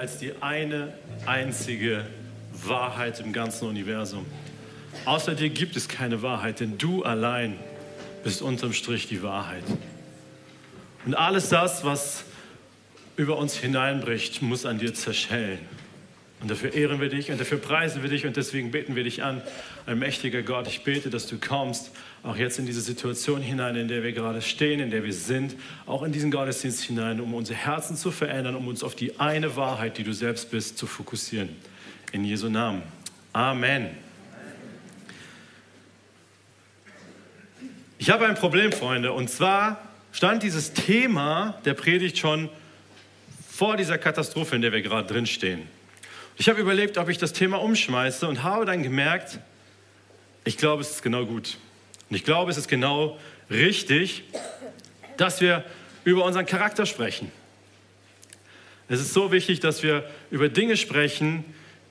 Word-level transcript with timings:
als 0.00 0.16
die 0.16 0.32
eine 0.40 0.94
einzige 1.26 2.06
Wahrheit 2.54 3.20
im 3.20 3.34
ganzen 3.34 3.68
Universum. 3.68 4.24
Außer 5.04 5.34
dir 5.34 5.50
gibt 5.50 5.76
es 5.76 5.88
keine 5.88 6.22
Wahrheit, 6.22 6.60
denn 6.60 6.78
du 6.78 7.02
allein 7.02 7.58
bist 8.24 8.40
unterm 8.40 8.72
Strich 8.72 9.08
die 9.08 9.22
Wahrheit. 9.22 9.62
Und 11.04 11.14
alles 11.14 11.50
das, 11.50 11.84
was 11.84 12.24
über 13.16 13.36
uns 13.36 13.54
hineinbricht, 13.54 14.40
muss 14.40 14.64
an 14.64 14.78
dir 14.78 14.94
zerschellen. 14.94 15.58
Und 16.40 16.50
dafür 16.50 16.72
ehren 16.72 17.02
wir 17.02 17.10
dich 17.10 17.30
und 17.30 17.38
dafür 17.38 17.58
preisen 17.58 18.02
wir 18.02 18.08
dich 18.08 18.24
und 18.24 18.38
deswegen 18.38 18.70
beten 18.70 18.96
wir 18.96 19.04
dich 19.04 19.22
an. 19.22 19.42
Ein 19.90 19.98
mächtiger 19.98 20.42
Gott, 20.42 20.68
ich 20.68 20.84
bete, 20.84 21.10
dass 21.10 21.26
du 21.26 21.36
kommst, 21.36 21.90
auch 22.22 22.36
jetzt 22.36 22.60
in 22.60 22.64
diese 22.64 22.80
Situation 22.80 23.42
hinein, 23.42 23.74
in 23.74 23.88
der 23.88 24.04
wir 24.04 24.12
gerade 24.12 24.40
stehen, 24.40 24.78
in 24.78 24.92
der 24.92 25.02
wir 25.02 25.12
sind, 25.12 25.56
auch 25.84 26.04
in 26.04 26.12
diesen 26.12 26.30
Gottesdienst 26.30 26.84
hinein, 26.84 27.20
um 27.20 27.34
unsere 27.34 27.58
Herzen 27.58 27.96
zu 27.96 28.12
verändern, 28.12 28.54
um 28.54 28.68
uns 28.68 28.84
auf 28.84 28.94
die 28.94 29.18
eine 29.18 29.56
Wahrheit, 29.56 29.98
die 29.98 30.04
du 30.04 30.12
selbst 30.12 30.52
bist, 30.52 30.78
zu 30.78 30.86
fokussieren. 30.86 31.48
In 32.12 32.24
Jesu 32.24 32.48
Namen. 32.48 32.82
Amen. 33.32 33.88
Ich 37.98 38.10
habe 38.10 38.28
ein 38.28 38.36
Problem, 38.36 38.70
Freunde, 38.70 39.12
und 39.12 39.28
zwar 39.28 39.80
stand 40.12 40.44
dieses 40.44 40.72
Thema 40.72 41.58
der 41.64 41.74
Predigt 41.74 42.16
schon 42.16 42.48
vor 43.50 43.76
dieser 43.76 43.98
Katastrophe, 43.98 44.54
in 44.54 44.62
der 44.62 44.70
wir 44.70 44.82
gerade 44.82 45.12
drin 45.12 45.26
stehen. 45.26 45.62
Ich 46.36 46.48
habe 46.48 46.60
überlegt, 46.60 46.96
ob 46.96 47.08
ich 47.08 47.18
das 47.18 47.32
Thema 47.32 47.60
umschmeiße 47.60 48.28
und 48.28 48.44
habe 48.44 48.66
dann 48.66 48.84
gemerkt, 48.84 49.40
ich 50.44 50.56
glaube, 50.56 50.82
es 50.82 50.90
ist 50.90 51.02
genau 51.02 51.26
gut. 51.26 51.58
Und 52.08 52.16
ich 52.16 52.24
glaube, 52.24 52.50
es 52.50 52.56
ist 52.56 52.68
genau 52.68 53.18
richtig, 53.50 54.24
dass 55.16 55.40
wir 55.40 55.64
über 56.04 56.24
unseren 56.24 56.46
Charakter 56.46 56.86
sprechen. 56.86 57.30
Es 58.88 59.00
ist 59.00 59.12
so 59.12 59.30
wichtig, 59.30 59.60
dass 59.60 59.82
wir 59.82 60.08
über 60.30 60.48
Dinge 60.48 60.76
sprechen, 60.76 61.44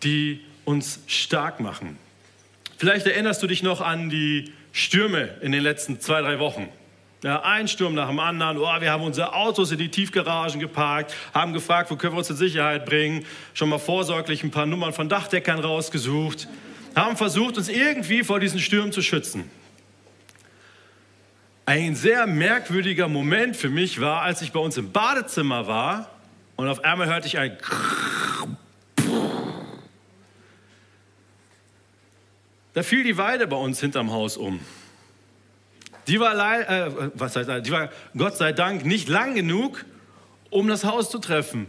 die 0.04 0.42
uns 0.66 1.00
stark 1.08 1.60
machen. 1.60 1.98
Vielleicht 2.78 3.06
erinnerst 3.08 3.42
du 3.42 3.48
dich 3.48 3.64
noch 3.64 3.82
an 3.82 4.10
die 4.10 4.54
Stürme 4.72 5.30
in 5.42 5.52
den 5.52 5.64
letzten 5.64 6.00
zwei, 6.00 6.22
drei 6.22 6.40
Wochen. 6.40 6.70
Ja, 7.24 7.42
ein 7.42 7.68
Sturm 7.68 7.96
nach 7.96 8.08
dem 8.08 8.20
anderen. 8.20 8.58
Oh, 8.58 8.82
wir 8.82 8.92
haben 8.92 9.04
unsere 9.04 9.34
Autos 9.34 9.72
in 9.72 9.78
die 9.78 9.90
Tiefgaragen 9.90 10.60
geparkt, 10.60 11.14
haben 11.34 11.52
gefragt, 11.52 11.92
wo 11.92 11.98
können 11.98 12.14
wir 12.14 12.20
uns 12.20 12.30
in 12.30 12.38
Sicherheit 12.38 12.86
bringen. 12.86 13.26
Schon 13.54 13.68
mal 13.68 13.78
vorsorglich 13.78 14.44
ein 14.44 14.52
paar 14.52 14.66
Nummern 14.66 14.94
von 14.94 15.10
Dachdeckern 15.10 15.60
rausgesucht. 15.60 16.48
Haben 16.96 17.18
versucht, 17.18 17.58
uns 17.58 17.70
irgendwie 17.70 18.24
vor 18.24 18.40
diesen 18.40 18.60
Stürmen 18.60 18.92
zu 18.92 19.02
schützen. 19.02 19.50
Ein 21.66 21.96
sehr 21.96 22.26
merkwürdiger 22.26 23.08
Moment 23.08 23.56
für 23.56 23.70
mich 23.70 24.02
war, 24.02 24.24
als 24.24 24.42
ich 24.42 24.52
bei 24.52 24.60
uns 24.60 24.78
im 24.78 24.92
Badezimmer 24.92 25.68
war 25.68 26.10
und 26.56 26.68
auf 26.68 26.84
einmal 26.84 27.08
hörte 27.08 27.28
ich 27.28 27.38
ein 27.38 27.58
Da 32.74 32.84
fiel 32.84 33.04
die 33.04 33.18
Weide 33.18 33.48
bei 33.48 33.58
uns 33.58 33.80
hinterm 33.80 34.12
Haus 34.12 34.38
um. 34.38 34.60
Die 36.08 36.20
war, 36.20 36.34
äh, 36.62 36.92
was 37.14 37.36
heißt, 37.36 37.50
die 37.66 37.72
war 37.72 37.90
Gott 38.16 38.38
sei 38.38 38.54
Dank 38.54 38.86
nicht 38.86 39.10
lang 39.10 39.36
genug, 39.36 39.86
um 40.50 40.68
das 40.68 40.84
Haus 40.84 41.10
zu 41.10 41.20
treffen. 41.20 41.68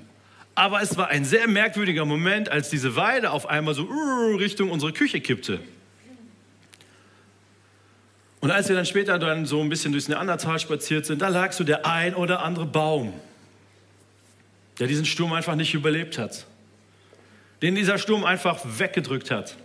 Aber 0.54 0.82
es 0.82 0.96
war 0.96 1.08
ein 1.08 1.24
sehr 1.24 1.48
merkwürdiger 1.48 2.04
Moment, 2.04 2.48
als 2.48 2.70
diese 2.70 2.96
Weide 2.96 3.30
auf 3.30 3.46
einmal 3.48 3.74
so 3.74 3.84
uh, 3.84 4.36
Richtung 4.36 4.70
unsere 4.70 4.92
Küche 4.92 5.20
kippte. 5.20 5.60
Und 8.40 8.50
als 8.50 8.68
wir 8.68 8.76
dann 8.76 8.86
später 8.86 9.18
dann 9.18 9.44
so 9.46 9.60
ein 9.60 9.68
bisschen 9.68 9.92
durchs 9.92 10.08
Neandertal 10.08 10.58
spaziert 10.58 11.06
sind, 11.06 11.20
da 11.20 11.28
lag 11.28 11.52
so 11.52 11.62
der 11.62 11.86
ein 11.86 12.14
oder 12.14 12.42
andere 12.42 12.66
Baum, 12.66 13.12
der 14.78 14.86
diesen 14.86 15.04
Sturm 15.04 15.32
einfach 15.34 15.54
nicht 15.54 15.74
überlebt 15.74 16.18
hat. 16.18 16.46
Den 17.60 17.74
dieser 17.74 17.98
Sturm 17.98 18.24
einfach 18.24 18.58
weggedrückt 18.64 19.30
hat. 19.30 19.56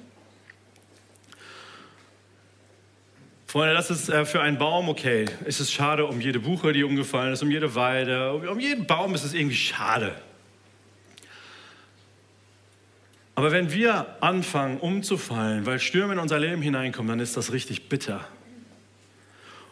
Freunde, 3.48 3.74
das 3.74 3.90
ist 3.90 4.10
äh, 4.10 4.26
für 4.26 4.42
einen 4.42 4.58
Baum 4.58 4.90
okay. 4.90 5.24
Es 5.46 5.62
ist 5.62 5.72
schade 5.72 6.06
um 6.06 6.20
jede 6.20 6.42
Buche, 6.42 6.74
die 6.74 6.84
umgefallen 6.84 7.32
ist, 7.32 7.42
um 7.42 7.50
jede 7.50 7.74
Weide, 7.74 8.34
um 8.34 8.60
jeden 8.60 8.86
Baum 8.86 9.16
ist 9.16 9.24
es 9.24 9.34
irgendwie 9.34 9.56
schade. 9.56 10.14
Aber 13.46 13.54
wenn 13.54 13.72
wir 13.72 14.08
anfangen 14.22 14.80
umzufallen, 14.80 15.68
weil 15.68 15.78
Stürme 15.78 16.14
in 16.14 16.20
unser 16.20 16.40
Leben 16.40 16.64
hineinkommen, 16.64 17.10
dann 17.10 17.20
ist 17.20 17.38
das 17.38 17.54
richtig 17.54 17.90
bitter. 17.90 18.28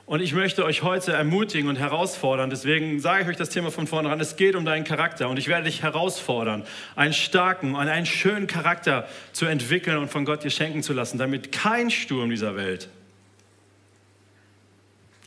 Und 0.06 0.22
ich 0.22 0.36
möchte 0.36 0.64
euch 0.64 0.84
heute 0.84 1.14
ermutigen 1.14 1.68
und 1.68 1.78
herausfordern, 1.78 2.52
deswegen 2.52 3.00
sage 3.00 3.24
ich 3.24 3.30
euch 3.30 3.36
das 3.36 3.50
Thema 3.50 3.72
von 3.72 3.88
vornherein, 3.88 4.20
es 4.20 4.36
geht 4.36 4.54
um 4.56 4.64
deinen 4.64 4.84
Charakter 4.84 5.28
und 5.28 5.40
ich 5.40 5.48
werde 5.48 5.64
dich 5.64 5.82
herausfordern, 5.82 6.66
einen 6.96 7.14
starken 7.14 7.74
und 7.74 7.88
einen 7.88 8.06
schönen 8.06 8.46
Charakter 8.46 9.08
zu 9.32 9.48
entwickeln 9.48 9.98
und 9.98 10.12
von 10.12 10.24
Gott 10.24 10.44
dir 10.44 10.52
schenken 10.52 10.84
zu 10.84 10.94
lassen, 10.94 11.18
damit 11.18 11.52
kein 11.52 11.90
Sturm 11.90 12.30
dieser 12.30 12.56
Welt 12.56 12.90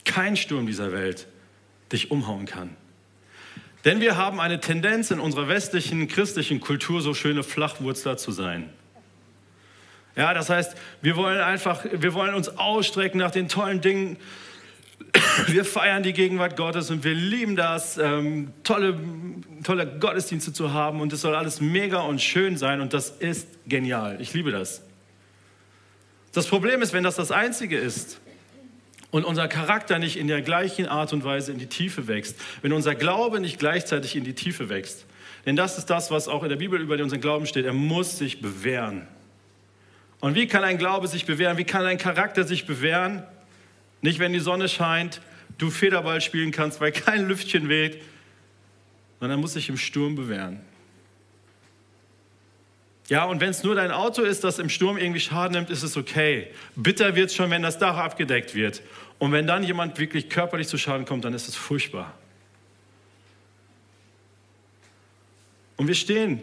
kein 0.05 0.37
Sturm 0.37 0.69
dieser 0.69 0.93
Welt 0.93 1.27
dich 1.93 2.13
umhauen 2.13 2.47
kann. 2.47 2.77
Denn 3.87 4.01
wir 4.01 4.17
haben 4.17 4.41
eine 4.41 4.59
Tendenz 4.59 5.13
in 5.13 5.21
unserer 5.21 5.47
westlichen 5.47 6.09
christlichen 6.09 6.61
Kultur, 6.61 7.01
so 7.01 7.15
schöne 7.15 7.45
Flachwurzler 7.45 8.17
zu 8.17 8.33
sein. 8.33 8.69
Ja, 10.17 10.35
das 10.35 10.51
heißt, 10.51 10.77
wir 11.03 11.15
wollen 11.15 11.41
einfach, 11.41 11.85
wir 11.93 12.13
wollen 12.13 12.35
uns 12.35 12.49
ausstrecken 12.59 13.19
nach 13.19 13.31
den 13.31 13.49
tollen 13.49 13.81
Dingen. 13.81 14.17
Wir 15.47 15.65
feiern 15.65 16.03
die 16.03 16.15
Gegenwart 16.15 16.57
Gottes 16.57 16.91
und 16.91 17.05
wir 17.05 17.15
lieben 17.15 17.55
das, 17.55 17.99
ähm, 17.99 18.53
tolle, 18.65 18.99
tolle 19.63 19.87
Gottesdienste 19.87 20.53
zu 20.53 20.73
haben 20.73 21.01
und 21.01 21.13
es 21.13 21.21
soll 21.21 21.35
alles 21.35 21.61
mega 21.61 22.01
und 22.01 22.21
schön 22.21 22.57
sein 22.57 22.81
und 22.81 22.95
das 22.95 23.11
ist 23.11 23.47
genial. 23.67 24.19
Ich 24.21 24.33
liebe 24.33 24.51
das. 24.51 24.83
Das 26.33 26.47
Problem 26.47 26.81
ist, 26.81 26.93
wenn 26.93 27.05
das 27.05 27.17
das 27.17 27.31
Einzige 27.31 27.79
ist, 27.79 28.21
und 29.11 29.25
unser 29.25 29.49
Charakter 29.49 29.99
nicht 29.99 30.17
in 30.17 30.27
der 30.27 30.43
gleichen 30.43 30.87
Art 30.87 31.13
und 31.13 31.25
Weise 31.25 31.53
in 31.53 31.59
die 31.59 31.67
Tiefe 31.67 32.09
wächst, 32.09 32.37
wenn 32.63 32.73
unser 32.73 32.95
Glaube 32.95 33.41
nicht 33.41 33.59
gleichzeitig 33.59 34.17
in 34.17 34.25
die 34.25 34.35
Tiefe 34.35 34.69
wächst. 34.69 35.07
Denn 35.47 35.57
das 35.57 35.79
ist 35.79 35.87
das, 35.87 36.11
was 36.11 36.27
auch 36.29 36.43
in 36.43 36.49
der 36.49 36.57
Bibel 36.57 36.81
über 36.81 37.01
unseren 37.01 37.21
Glauben 37.21 37.47
steht. 37.47 37.65
Er 37.65 37.73
muss 37.73 38.19
sich 38.19 38.41
bewähren. 38.41 39.07
Und 40.21 40.35
wie 40.35 40.47
kann 40.47 40.65
ein 40.65 40.77
Glaube 40.77 41.07
sich 41.07 41.25
bewähren? 41.25 41.57
Wie 41.57 41.65
kann 41.65 41.85
ein 41.87 41.99
Charakter 41.99 42.45
sich 42.45 42.67
bewähren? 42.67 43.23
Nicht, 44.01 44.19
wenn 44.19 44.33
die 44.33 44.41
Sonne 44.41 44.69
scheint, 44.69 45.21
du 45.59 45.71
Federball 45.71 46.21
spielen 46.21 46.51
kannst, 46.51 46.81
weil 46.81 46.93
kein 46.93 47.29
Lüftchen 47.29 47.69
weht, 47.69 48.03
sondern 49.21 49.39
er 49.39 49.41
muss 49.41 49.53
sich 49.53 49.69
im 49.69 49.77
Sturm 49.77 50.17
bewähren. 50.17 50.61
Ja, 53.09 53.25
und 53.25 53.41
wenn 53.41 53.51
es 53.51 53.63
nur 53.63 53.77
dein 53.77 53.93
Auto 53.93 54.23
ist, 54.23 54.43
das 54.43 54.59
im 54.59 54.69
Sturm 54.69 54.97
irgendwie 54.97 55.21
Schaden 55.21 55.53
nimmt, 55.53 55.71
ist 55.71 55.85
es 55.85 55.97
okay. 55.97 56.49
Bitter 56.75 57.15
wird 57.15 57.31
es 57.31 57.37
schon, 57.37 57.51
wenn 57.51 57.63
das 57.63 57.79
Dach 57.79 57.97
abgedeckt 57.97 58.55
wird. 58.55 58.83
Und 59.19 59.33
wenn 59.33 59.47
dann 59.47 59.63
jemand 59.63 59.99
wirklich 59.99 60.29
körperlich 60.29 60.67
zu 60.67 60.77
Schaden 60.77 61.07
kommt, 61.07 61.25
dann 61.25 61.33
ist 61.33 61.49
es 61.49 61.55
furchtbar. 61.55 62.13
Und 65.77 65.87
wir 65.87 65.95
stehen 65.95 66.41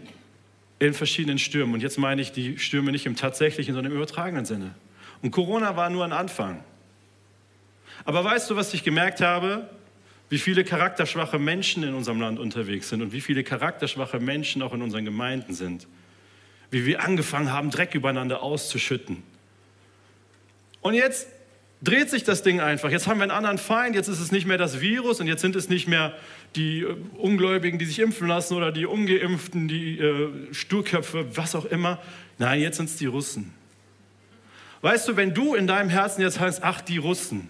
in 0.79 0.93
verschiedenen 0.93 1.37
Stürmen. 1.37 1.73
Und 1.73 1.81
jetzt 1.81 1.97
meine 1.97 2.21
ich 2.21 2.31
die 2.31 2.57
Stürme 2.57 2.91
nicht 2.91 3.05
im 3.05 3.15
tatsächlichen, 3.15 3.73
sondern 3.73 3.91
im 3.91 3.97
übertragenen 3.97 4.45
Sinne. 4.45 4.73
Und 5.21 5.31
Corona 5.31 5.75
war 5.75 5.89
nur 5.89 6.05
ein 6.05 6.13
Anfang. 6.13 6.63
Aber 8.05 8.23
weißt 8.23 8.49
du, 8.49 8.55
was 8.55 8.73
ich 8.73 8.83
gemerkt 8.83 9.21
habe? 9.21 9.69
Wie 10.29 10.37
viele 10.39 10.63
charakterschwache 10.63 11.39
Menschen 11.39 11.83
in 11.83 11.93
unserem 11.93 12.21
Land 12.21 12.39
unterwegs 12.39 12.89
sind 12.89 13.01
und 13.01 13.11
wie 13.11 13.21
viele 13.21 13.43
charakterschwache 13.43 14.19
Menschen 14.19 14.61
auch 14.61 14.73
in 14.73 14.81
unseren 14.81 15.05
Gemeinden 15.05 15.53
sind 15.53 15.87
wie 16.73 16.85
wir 16.85 17.03
angefangen 17.03 17.51
haben, 17.51 17.69
Dreck 17.69 17.95
übereinander 17.95 18.43
auszuschütten. 18.43 19.23
Und 20.81 20.95
jetzt 20.95 21.27
dreht 21.81 22.09
sich 22.09 22.23
das 22.23 22.43
Ding 22.43 22.59
einfach. 22.59 22.89
Jetzt 22.89 23.07
haben 23.07 23.17
wir 23.17 23.23
einen 23.23 23.31
anderen 23.31 23.57
Feind, 23.57 23.95
jetzt 23.95 24.07
ist 24.07 24.19
es 24.19 24.31
nicht 24.31 24.45
mehr 24.45 24.57
das 24.57 24.81
Virus 24.81 25.19
und 25.19 25.27
jetzt 25.27 25.41
sind 25.41 25.55
es 25.55 25.69
nicht 25.69 25.87
mehr 25.87 26.13
die 26.55 26.81
äh, 26.81 26.95
Ungläubigen, 27.17 27.79
die 27.79 27.85
sich 27.85 27.99
impfen 27.99 28.27
lassen 28.27 28.55
oder 28.55 28.71
die 28.71 28.85
Ungeimpften, 28.85 29.67
die 29.67 29.99
äh, 29.99 30.29
Sturköpfe, 30.51 31.35
was 31.35 31.55
auch 31.55 31.65
immer. 31.65 32.01
Nein, 32.37 32.61
jetzt 32.61 32.77
sind 32.77 32.89
es 32.89 32.95
die 32.95 33.05
Russen. 33.05 33.53
Weißt 34.81 35.07
du, 35.07 35.15
wenn 35.15 35.33
du 35.33 35.55
in 35.55 35.67
deinem 35.67 35.89
Herzen 35.89 36.21
jetzt 36.21 36.39
heißt, 36.39 36.63
ach, 36.63 36.81
die 36.81 36.97
Russen, 36.97 37.49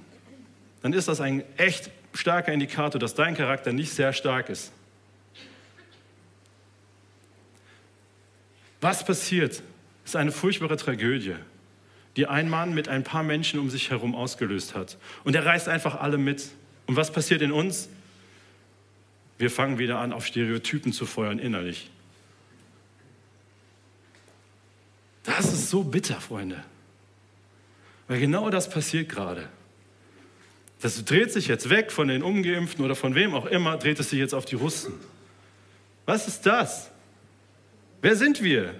dann 0.81 0.93
ist 0.93 1.07
das 1.07 1.21
ein 1.21 1.43
echt 1.57 1.89
starker 2.13 2.53
Indikator, 2.53 2.99
dass 2.99 3.15
dein 3.15 3.35
Charakter 3.35 3.73
nicht 3.73 3.91
sehr 3.91 4.13
stark 4.13 4.49
ist. 4.49 4.71
Was 8.83 9.05
passiert, 9.05 9.63
ist 10.03 10.17
eine 10.17 10.33
furchtbare 10.33 10.75
Tragödie, 10.75 11.35
die 12.17 12.27
ein 12.27 12.49
Mann 12.49 12.73
mit 12.73 12.89
ein 12.89 13.05
paar 13.05 13.23
Menschen 13.23 13.57
um 13.61 13.69
sich 13.69 13.91
herum 13.91 14.13
ausgelöst 14.13 14.75
hat. 14.75 14.97
Und 15.23 15.37
er 15.37 15.45
reißt 15.45 15.69
einfach 15.69 16.01
alle 16.01 16.17
mit. 16.17 16.49
Und 16.85 16.97
was 16.97 17.09
passiert 17.09 17.41
in 17.41 17.53
uns? 17.53 17.87
Wir 19.37 19.49
fangen 19.49 19.79
wieder 19.79 19.99
an, 19.99 20.11
auf 20.11 20.25
Stereotypen 20.25 20.91
zu 20.91 21.05
feuern 21.05 21.39
innerlich. 21.39 21.89
Das 25.23 25.45
ist 25.45 25.69
so 25.69 25.85
bitter, 25.85 26.19
Freunde. 26.19 26.61
Weil 28.09 28.19
genau 28.19 28.49
das 28.49 28.69
passiert 28.69 29.07
gerade. 29.07 29.47
Das 30.81 31.05
dreht 31.05 31.31
sich 31.31 31.47
jetzt 31.47 31.69
weg 31.69 31.89
von 31.89 32.09
den 32.09 32.21
Ungeimpften 32.21 32.83
oder 32.83 32.95
von 32.95 33.15
wem 33.15 33.33
auch 33.33 33.45
immer, 33.45 33.77
dreht 33.77 34.01
es 34.01 34.09
sich 34.09 34.19
jetzt 34.19 34.33
auf 34.33 34.43
die 34.43 34.55
Russen. 34.55 34.91
Was 36.05 36.27
ist 36.27 36.45
das? 36.45 36.89
Wer 38.03 38.17
sind 38.17 38.43
wir? 38.43 38.75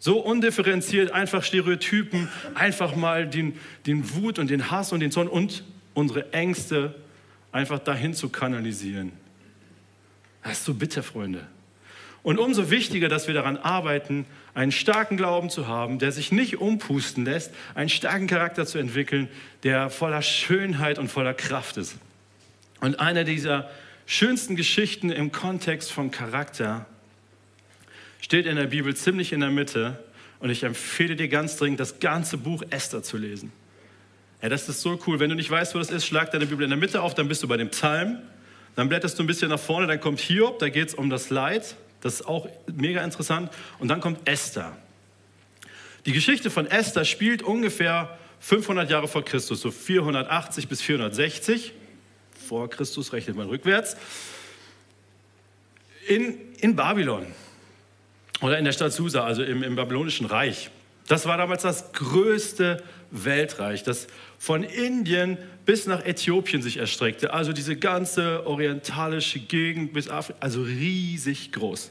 So 0.00 0.18
undifferenziert, 0.18 1.12
einfach 1.12 1.44
Stereotypen, 1.44 2.28
einfach 2.56 2.96
mal 2.96 3.28
den, 3.28 3.56
den 3.86 4.14
Wut 4.16 4.40
und 4.40 4.50
den 4.50 4.72
Hass 4.72 4.92
und 4.92 4.98
den 4.98 5.12
Zorn 5.12 5.28
und 5.28 5.62
unsere 5.94 6.32
Ängste 6.32 6.96
einfach 7.52 7.78
dahin 7.78 8.14
zu 8.14 8.30
kanalisieren. 8.30 9.12
Das 10.42 10.54
ist 10.54 10.64
so 10.64 10.74
bitter, 10.74 11.04
Freunde. 11.04 11.46
Und 12.24 12.40
umso 12.40 12.68
wichtiger, 12.68 13.08
dass 13.08 13.28
wir 13.28 13.34
daran 13.34 13.56
arbeiten, 13.56 14.26
einen 14.54 14.72
starken 14.72 15.16
Glauben 15.16 15.48
zu 15.48 15.68
haben, 15.68 16.00
der 16.00 16.10
sich 16.10 16.32
nicht 16.32 16.58
umpusten 16.60 17.24
lässt, 17.24 17.54
einen 17.76 17.90
starken 17.90 18.26
Charakter 18.26 18.66
zu 18.66 18.78
entwickeln, 18.78 19.28
der 19.62 19.88
voller 19.88 20.22
Schönheit 20.22 20.98
und 20.98 21.12
voller 21.12 21.32
Kraft 21.32 21.76
ist. 21.76 21.96
Und 22.80 22.98
eine 22.98 23.24
dieser 23.24 23.70
schönsten 24.04 24.56
Geschichten 24.56 25.10
im 25.10 25.30
Kontext 25.30 25.92
von 25.92 26.10
Charakter 26.10 26.86
steht 28.20 28.46
in 28.46 28.56
der 28.56 28.66
Bibel 28.66 28.94
ziemlich 28.94 29.32
in 29.32 29.40
der 29.40 29.50
Mitte. 29.50 30.02
Und 30.40 30.50
ich 30.50 30.62
empfehle 30.62 31.16
dir 31.16 31.28
ganz 31.28 31.56
dringend, 31.56 31.80
das 31.80 31.98
ganze 32.00 32.36
Buch 32.38 32.62
Esther 32.70 33.02
zu 33.02 33.16
lesen. 33.16 33.52
Ja, 34.40 34.48
das 34.48 34.68
ist 34.68 34.82
so 34.82 34.98
cool. 35.06 35.18
Wenn 35.18 35.30
du 35.30 35.36
nicht 35.36 35.50
weißt, 35.50 35.74
wo 35.74 35.78
das 35.78 35.90
ist, 35.90 36.06
schlag 36.06 36.30
deine 36.30 36.46
Bibel 36.46 36.62
in 36.62 36.70
der 36.70 36.78
Mitte 36.78 37.02
auf, 37.02 37.14
dann 37.14 37.26
bist 37.26 37.42
du 37.42 37.48
bei 37.48 37.56
dem 37.56 37.70
Psalm. 37.70 38.18
Dann 38.76 38.88
blätterst 38.88 39.18
du 39.18 39.24
ein 39.24 39.26
bisschen 39.26 39.48
nach 39.48 39.58
vorne, 39.58 39.88
dann 39.88 40.00
kommt 40.00 40.20
Hiob, 40.20 40.60
da 40.60 40.68
geht 40.68 40.88
es 40.88 40.94
um 40.94 41.10
das 41.10 41.30
Leid. 41.30 41.74
Das 42.00 42.20
ist 42.20 42.26
auch 42.26 42.48
mega 42.72 43.02
interessant. 43.02 43.50
Und 43.80 43.88
dann 43.88 44.00
kommt 44.00 44.28
Esther. 44.28 44.76
Die 46.06 46.12
Geschichte 46.12 46.50
von 46.50 46.66
Esther 46.66 47.04
spielt 47.04 47.42
ungefähr 47.42 48.16
500 48.40 48.88
Jahre 48.88 49.08
vor 49.08 49.24
Christus, 49.24 49.60
so 49.60 49.72
480 49.72 50.68
bis 50.68 50.80
460. 50.80 51.72
Vor 52.46 52.70
Christus 52.70 53.12
rechnet 53.12 53.36
man 53.36 53.48
rückwärts. 53.48 53.96
In, 56.06 56.38
in 56.60 56.76
Babylon 56.76 57.26
oder 58.40 58.58
in 58.58 58.64
der 58.64 58.72
Stadt 58.72 58.92
Susa, 58.92 59.24
also 59.24 59.42
im, 59.42 59.62
im 59.62 59.76
babylonischen 59.76 60.26
Reich. 60.26 60.70
Das 61.08 61.26
war 61.26 61.38
damals 61.38 61.62
das 61.62 61.92
größte 61.92 62.82
Weltreich, 63.10 63.82
das 63.82 64.06
von 64.38 64.62
Indien 64.62 65.38
bis 65.64 65.86
nach 65.86 66.04
Äthiopien 66.04 66.62
sich 66.62 66.76
erstreckte. 66.76 67.32
Also 67.32 67.52
diese 67.52 67.76
ganze 67.76 68.46
orientalische 68.46 69.40
Gegend 69.40 69.92
bis 69.92 70.08
Afrika, 70.08 70.38
also 70.40 70.62
riesig 70.62 71.52
groß. 71.52 71.90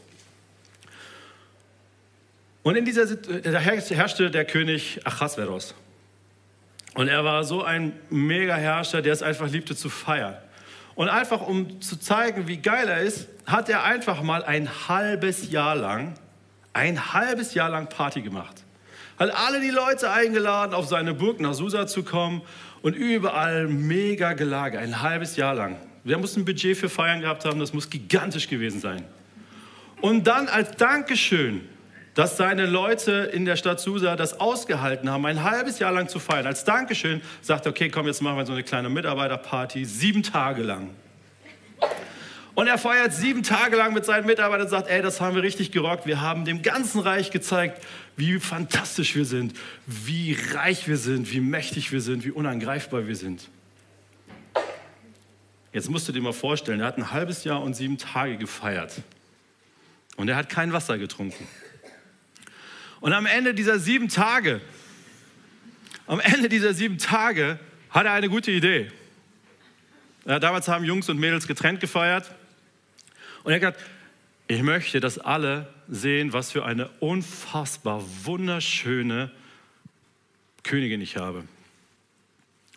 Und 2.64 2.76
in 2.76 2.86
dieser 2.86 3.16
da 3.16 3.60
herrschte 3.60 4.30
der 4.30 4.46
König 4.46 5.00
Achasveros. 5.06 5.74
Und 6.96 7.08
er 7.08 7.24
war 7.24 7.44
so 7.44 7.64
ein 7.64 7.94
Mega-Herrscher, 8.10 9.02
der 9.02 9.14
es 9.14 9.22
einfach 9.22 9.50
liebte 9.50 9.76
zu 9.76 9.90
feiern. 9.90 10.36
Und 10.96 11.10
einfach 11.10 11.48
um 11.48 11.80
zu 11.80 11.98
zeigen, 11.98 12.48
wie 12.48 12.58
geil 12.58 12.88
er 12.88 13.02
ist, 13.02 13.30
hat 13.46 13.70
er 13.70 13.84
einfach 13.84 14.22
mal 14.24 14.44
ein 14.44 14.68
halbes 14.90 15.52
Jahr 15.52 15.76
lang, 15.76 16.16
ein 16.78 17.14
halbes 17.14 17.54
Jahr 17.54 17.70
lang 17.70 17.90
Party 17.90 18.22
gemacht 18.22 18.64
hat 19.18 19.32
alle 19.36 19.60
die 19.60 19.70
Leute 19.70 20.12
eingeladen, 20.12 20.74
auf 20.74 20.88
seine 20.88 21.14
Burg 21.14 21.40
nach 21.40 21.54
Susa 21.54 21.88
zu 21.88 22.04
kommen 22.04 22.42
und 22.82 22.96
überall 22.96 23.68
mega 23.68 24.34
Gelage, 24.34 24.80
ein 24.80 25.02
halbes 25.02 25.36
Jahr 25.36 25.56
lang. 25.56 25.78
Wir 26.04 26.18
mussten 26.18 26.42
ein 26.42 26.46
Budget 26.46 26.78
für 26.78 26.90
Feiern 26.90 27.22
gehabt 27.22 27.44
haben, 27.44 27.60
das 27.60 27.74
muss 27.74 27.90
gigantisch 27.90 28.48
gewesen 28.48 28.80
sein. 28.80 29.04
Und 30.02 30.28
dann 30.28 30.48
als 30.48 30.78
Dankeschön, 30.78 31.62
dass 32.14 32.38
seine 32.38 32.66
Leute 32.66 33.12
in 33.34 33.46
der 33.46 33.56
Stadt 33.56 33.80
Susa 33.80 34.16
das 34.16 34.40
ausgehalten 34.40 35.10
haben, 35.10 35.26
ein 35.26 35.44
halbes 35.44 35.80
Jahr 35.80 35.92
lang 35.92 36.08
zu 36.08 36.20
feiern. 36.20 36.48
Als 36.48 36.64
Dankeschön 36.64 37.22
sagt 37.42 37.66
er, 37.66 37.72
okay, 37.72 37.90
komm, 37.90 38.08
jetzt 38.08 38.22
machen 38.22 38.38
wir 38.38 38.46
so 38.46 38.54
eine 38.54 38.64
kleine 38.64 38.90
Mitarbeiterparty, 38.90 39.86
sieben 39.86 40.24
Tage 40.24 40.64
lang. 40.64 40.92
Und 42.58 42.66
er 42.66 42.80
feiert 42.80 43.14
sieben 43.14 43.44
Tage 43.44 43.76
lang 43.76 43.94
mit 43.94 44.04
seinen 44.04 44.26
Mitarbeitern 44.26 44.66
und 44.66 44.72
sagt, 44.72 44.90
ey, 44.90 45.04
das 45.04 45.22
haben 45.22 45.36
wir 45.36 45.44
richtig 45.44 45.72
gerockt. 45.72 46.08
Wir 46.08 46.22
haben 46.22 46.44
dem 46.44 46.64
ganzen 46.64 47.02
Reich 47.02 47.30
gezeigt, 47.30 47.86
wie 48.16 48.40
fantastisch 48.40 49.16
wir 49.16 49.26
sind, 49.26 49.54
wie 49.86 50.36
reich 50.56 50.88
wir 50.88 50.98
sind, 50.98 51.32
wie 51.32 51.40
mächtig 51.40 51.92
wir 51.92 52.02
sind, 52.02 52.26
wie 52.26 52.32
unangreifbar 52.32 53.06
wir 53.06 53.16
sind. 53.16 53.48
Jetzt 55.72 55.92
musst 55.92 56.08
du 56.08 56.12
dir 56.12 56.20
mal 56.20 56.34
vorstellen, 56.34 56.80
er 56.80 56.88
hat 56.88 56.98
ein 56.98 57.12
halbes 57.12 57.44
Jahr 57.44 57.62
und 57.62 57.76
sieben 57.76 58.00
Tage 58.00 58.38
gefeiert. 58.38 59.04
Und 60.16 60.28
er 60.28 60.36
hat 60.36 60.50
kein 60.50 60.74
Wasser 60.74 60.98
getrunken. 60.98 61.48
Und 63.02 63.14
am 63.14 63.28
Ende 63.28 63.54
dieser 63.54 63.78
sieben 63.78 64.10
Tage, 64.10 64.62
am 66.08 66.20
Ende 66.20 66.50
dieser 66.50 66.74
sieben 66.74 66.98
Tage 66.98 67.60
hat 67.92 68.08
er 68.08 68.14
eine 68.14 68.30
gute 68.30 68.50
Idee. 68.50 68.92
Ja, 70.26 70.40
damals 70.40 70.68
haben 70.68 70.86
Jungs 70.86 71.08
und 71.08 71.20
Mädels 71.20 71.48
getrennt 71.48 71.82
gefeiert. 71.82 72.32
Und 73.48 73.54
er 73.54 73.66
hat 73.66 73.76
gesagt, 73.78 73.92
ich 74.48 74.62
möchte, 74.62 75.00
dass 75.00 75.20
alle 75.20 75.74
sehen, 75.88 76.34
was 76.34 76.52
für 76.52 76.66
eine 76.66 76.90
unfassbar 77.00 78.04
wunderschöne 78.26 79.32
Königin 80.64 81.00
ich 81.00 81.16
habe. 81.16 81.46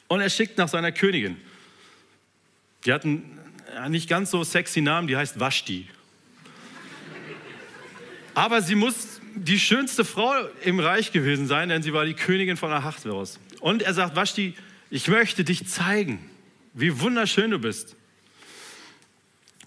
Und 0.06 0.20
er 0.20 0.30
schickt 0.30 0.58
nach 0.58 0.68
seiner 0.68 0.92
Königin. 0.92 1.38
Die 2.84 2.92
hat 2.92 3.04
einen 3.04 3.40
nicht 3.88 4.08
ganz 4.08 4.30
so 4.30 4.44
sexy 4.44 4.80
Namen, 4.80 5.08
die 5.08 5.16
heißt 5.16 5.40
Vashti. 5.40 5.88
Aber 8.34 8.62
sie 8.62 8.76
muss 8.76 9.20
die 9.34 9.58
schönste 9.58 10.04
Frau 10.04 10.32
im 10.62 10.78
Reich 10.78 11.10
gewesen 11.10 11.48
sein, 11.48 11.68
denn 11.68 11.82
sie 11.82 11.92
war 11.92 12.04
die 12.04 12.14
Königin 12.14 12.56
von 12.56 12.70
Ahasveros. 12.70 13.40
Und 13.58 13.82
er 13.82 13.92
sagt, 13.92 14.14
Vashti, 14.14 14.54
ich 14.88 15.08
möchte 15.08 15.42
dich 15.42 15.66
zeigen, 15.66 16.30
wie 16.74 17.00
wunderschön 17.00 17.50
du 17.50 17.58
bist. 17.58 17.96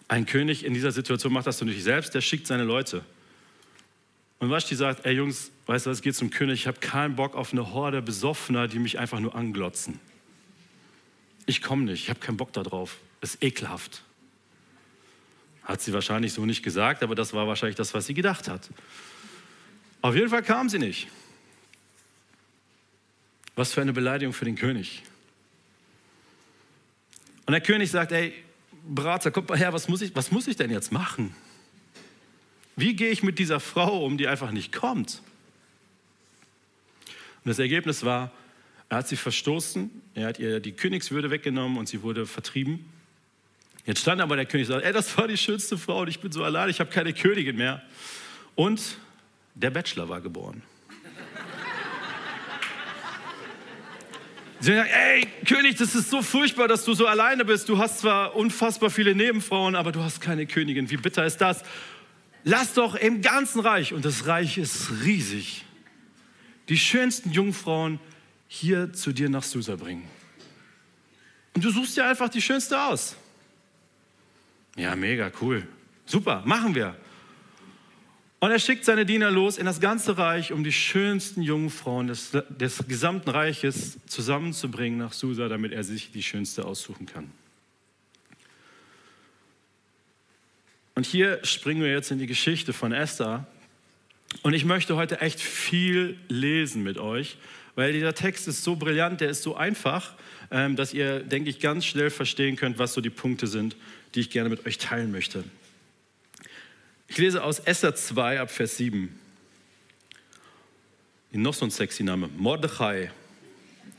Ein 0.07 0.25
König 0.25 0.65
in 0.65 0.73
dieser 0.73 0.91
Situation 0.91 1.33
macht 1.33 1.47
das 1.47 1.61
nicht 1.61 1.83
selbst, 1.83 2.13
der 2.13 2.21
schickt 2.21 2.47
seine 2.47 2.63
Leute. 2.63 3.03
Und 4.39 4.49
Vashti 4.49 4.75
sagt, 4.75 5.05
ey 5.05 5.13
Jungs, 5.13 5.51
weißt 5.67 5.85
du 5.85 5.89
was, 5.89 6.01
geht 6.01 6.15
zum 6.15 6.29
König, 6.29 6.61
ich 6.61 6.67
habe 6.67 6.79
keinen 6.79 7.15
Bock 7.15 7.35
auf 7.35 7.53
eine 7.53 7.73
Horde 7.73 8.01
Besoffener, 8.01 8.67
die 8.67 8.79
mich 8.79 8.99
einfach 8.99 9.19
nur 9.19 9.35
anglotzen. 9.35 9.99
Ich 11.45 11.61
komme 11.61 11.83
nicht, 11.83 12.03
ich 12.03 12.09
habe 12.09 12.19
keinen 12.19 12.37
Bock 12.37 12.51
darauf. 12.53 12.97
Ist 13.21 13.41
ekelhaft. 13.41 14.03
Hat 15.63 15.81
sie 15.81 15.93
wahrscheinlich 15.93 16.33
so 16.33 16.45
nicht 16.45 16.61
gesagt, 16.61 17.03
aber 17.03 17.15
das 17.15 17.33
war 17.33 17.47
wahrscheinlich 17.47 17.77
das, 17.77 17.93
was 17.93 18.05
sie 18.05 18.13
gedacht 18.13 18.49
hat. 18.49 18.69
Auf 20.01 20.15
jeden 20.15 20.27
Fall 20.27 20.43
kam 20.43 20.67
sie 20.67 20.79
nicht. 20.79 21.07
Was 23.55 23.71
für 23.71 23.81
eine 23.81 23.93
Beleidigung 23.93 24.33
für 24.33 24.45
den 24.45 24.55
König. 24.55 25.03
Und 27.45 27.53
der 27.53 27.61
König 27.61 27.91
sagt, 27.91 28.11
ey, 28.11 28.33
Berater, 28.85 29.31
kommt 29.31 29.49
mal 29.49 29.57
her, 29.57 29.73
was 29.73 29.87
muss 29.87 30.01
ich, 30.01 30.15
was 30.15 30.31
muss 30.31 30.47
ich 30.47 30.55
denn 30.55 30.69
jetzt 30.69 30.91
machen? 30.91 31.33
Wie 32.75 32.95
gehe 32.95 33.11
ich 33.11 33.23
mit 33.23 33.39
dieser 33.39 33.59
Frau 33.59 34.05
um, 34.05 34.17
die 34.17 34.27
einfach 34.27 34.51
nicht 34.51 34.73
kommt? 34.73 35.21
Und 37.43 37.49
das 37.49 37.59
Ergebnis 37.59 38.03
war, 38.03 38.31
er 38.89 38.97
hat 38.97 39.07
sie 39.07 39.15
verstoßen, 39.15 39.89
er 40.15 40.27
hat 40.27 40.39
ihr 40.39 40.59
die 40.59 40.73
Königswürde 40.73 41.31
weggenommen 41.31 41.77
und 41.77 41.87
sie 41.87 42.01
wurde 42.01 42.25
vertrieben. 42.25 42.85
Jetzt 43.85 44.01
stand 44.01 44.21
aber 44.21 44.35
der 44.35 44.45
König 44.45 44.67
und 44.67 44.73
sagte, 44.73 44.87
ey, 44.87 44.93
das 44.93 45.17
war 45.17 45.27
die 45.27 45.37
schönste 45.37 45.77
Frau 45.77 46.01
und 46.01 46.07
ich 46.07 46.19
bin 46.19 46.31
so 46.31 46.43
allein, 46.43 46.69
ich 46.69 46.79
habe 46.79 46.89
keine 46.89 47.13
Königin 47.13 47.57
mehr. 47.57 47.81
Und 48.55 48.97
der 49.55 49.71
Bachelor 49.71 50.09
war 50.09 50.21
geboren. 50.21 50.61
Sie 54.63 54.73
sagen, 54.73 54.89
ey, 54.89 55.27
König, 55.45 55.75
das 55.75 55.93
ist 55.93 56.09
so 56.09 56.21
furchtbar, 56.21 56.69
dass 56.69 56.85
du 56.85 56.93
so 56.93 57.05
alleine 57.05 57.43
bist. 57.43 57.67
Du 57.67 57.79
hast 57.79 57.99
zwar 57.99 58.33
unfassbar 58.33 58.89
viele 58.89 59.13
Nebenfrauen, 59.13 59.75
aber 59.75 59.91
du 59.91 60.01
hast 60.01 60.21
keine 60.21 60.45
Königin. 60.45 60.89
Wie 60.89 60.95
bitter 60.95 61.25
ist 61.25 61.41
das? 61.41 61.63
Lass 62.45 62.73
doch 62.73 62.95
im 62.95 63.21
ganzen 63.21 63.59
Reich, 63.59 63.91
und 63.91 64.05
das 64.05 64.25
Reich 64.25 64.57
ist 64.57 64.89
riesig, 65.03 65.65
die 66.69 66.77
schönsten 66.77 67.31
Jungfrauen 67.31 67.99
hier 68.47 68.93
zu 68.93 69.11
dir 69.11 69.27
nach 69.27 69.43
Susa 69.43 69.75
bringen. 69.75 70.07
Und 71.55 71.65
du 71.65 71.69
suchst 71.69 71.97
dir 71.97 72.05
einfach 72.05 72.29
die 72.29 72.41
schönste 72.41 72.81
aus. 72.81 73.17
Ja, 74.77 74.95
mega 74.95 75.29
cool. 75.41 75.67
Super, 76.05 76.41
machen 76.45 76.73
wir. 76.73 76.95
Und 78.43 78.51
er 78.51 78.59
schickt 78.59 78.83
seine 78.83 79.05
Diener 79.05 79.31
los 79.31 79.57
in 79.57 79.65
das 79.65 79.79
ganze 79.79 80.17
Reich, 80.17 80.51
um 80.51 80.65
die 80.65 80.73
schönsten 80.73 81.41
jungen 81.41 81.69
Frauen 81.69 82.07
des, 82.07 82.31
des 82.49 82.85
gesamten 82.89 83.29
Reiches 83.29 83.97
zusammenzubringen 84.05 84.99
nach 84.99 85.13
Susa, 85.13 85.47
damit 85.47 85.71
er 85.71 85.85
sich 85.85 86.11
die 86.11 86.21
schönste 86.21 86.65
aussuchen 86.65 87.05
kann. 87.05 87.31
Und 90.93 91.05
hier 91.05 91.39
springen 91.45 91.81
wir 91.81 91.89
jetzt 91.89 92.11
in 92.11 92.19
die 92.19 92.27
Geschichte 92.27 92.73
von 92.73 92.91
Esther. 92.91 93.47
Und 94.41 94.53
ich 94.53 94.65
möchte 94.65 94.97
heute 94.97 95.21
echt 95.21 95.39
viel 95.39 96.17
lesen 96.27 96.83
mit 96.83 96.97
euch, 96.97 97.37
weil 97.75 97.93
dieser 97.93 98.13
Text 98.13 98.49
ist 98.49 98.65
so 98.65 98.75
brillant, 98.75 99.21
der 99.21 99.29
ist 99.29 99.43
so 99.43 99.55
einfach, 99.55 100.15
ähm, 100.51 100.75
dass 100.75 100.93
ihr, 100.93 101.21
denke 101.21 101.49
ich, 101.49 101.61
ganz 101.61 101.85
schnell 101.85 102.09
verstehen 102.09 102.57
könnt, 102.57 102.77
was 102.77 102.93
so 102.93 102.99
die 102.99 103.09
Punkte 103.09 103.47
sind, 103.47 103.77
die 104.15 104.19
ich 104.19 104.31
gerne 104.31 104.49
mit 104.49 104.65
euch 104.65 104.79
teilen 104.79 105.13
möchte. 105.13 105.45
Ich 107.13 107.19
lese 107.19 107.43
aus 107.43 107.59
Esther 107.59 107.93
2 107.93 108.39
ab 108.39 108.49
Vers 108.49 108.77
7. 108.77 109.07
Noch 111.33 111.53
so 111.53 111.63
ein 111.63 111.69
sexy 111.69 112.01
Name. 112.01 112.27
Mordechai 112.27 113.11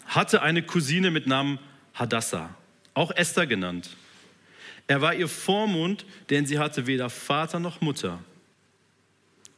hatte 0.06 0.42
eine 0.42 0.64
Cousine 0.64 1.12
mit 1.12 1.28
Namen 1.28 1.61
Hadassah, 1.94 2.56
auch 2.92 3.12
Esther 3.12 3.47
genannt. 3.47 3.90
Er 4.88 5.00
war 5.00 5.14
ihr 5.14 5.28
Vormund, 5.28 6.06
denn 6.28 6.44
sie 6.44 6.59
hatte 6.59 6.88
weder 6.88 7.09
Vater 7.09 7.61
noch 7.61 7.80
Mutter. 7.80 8.18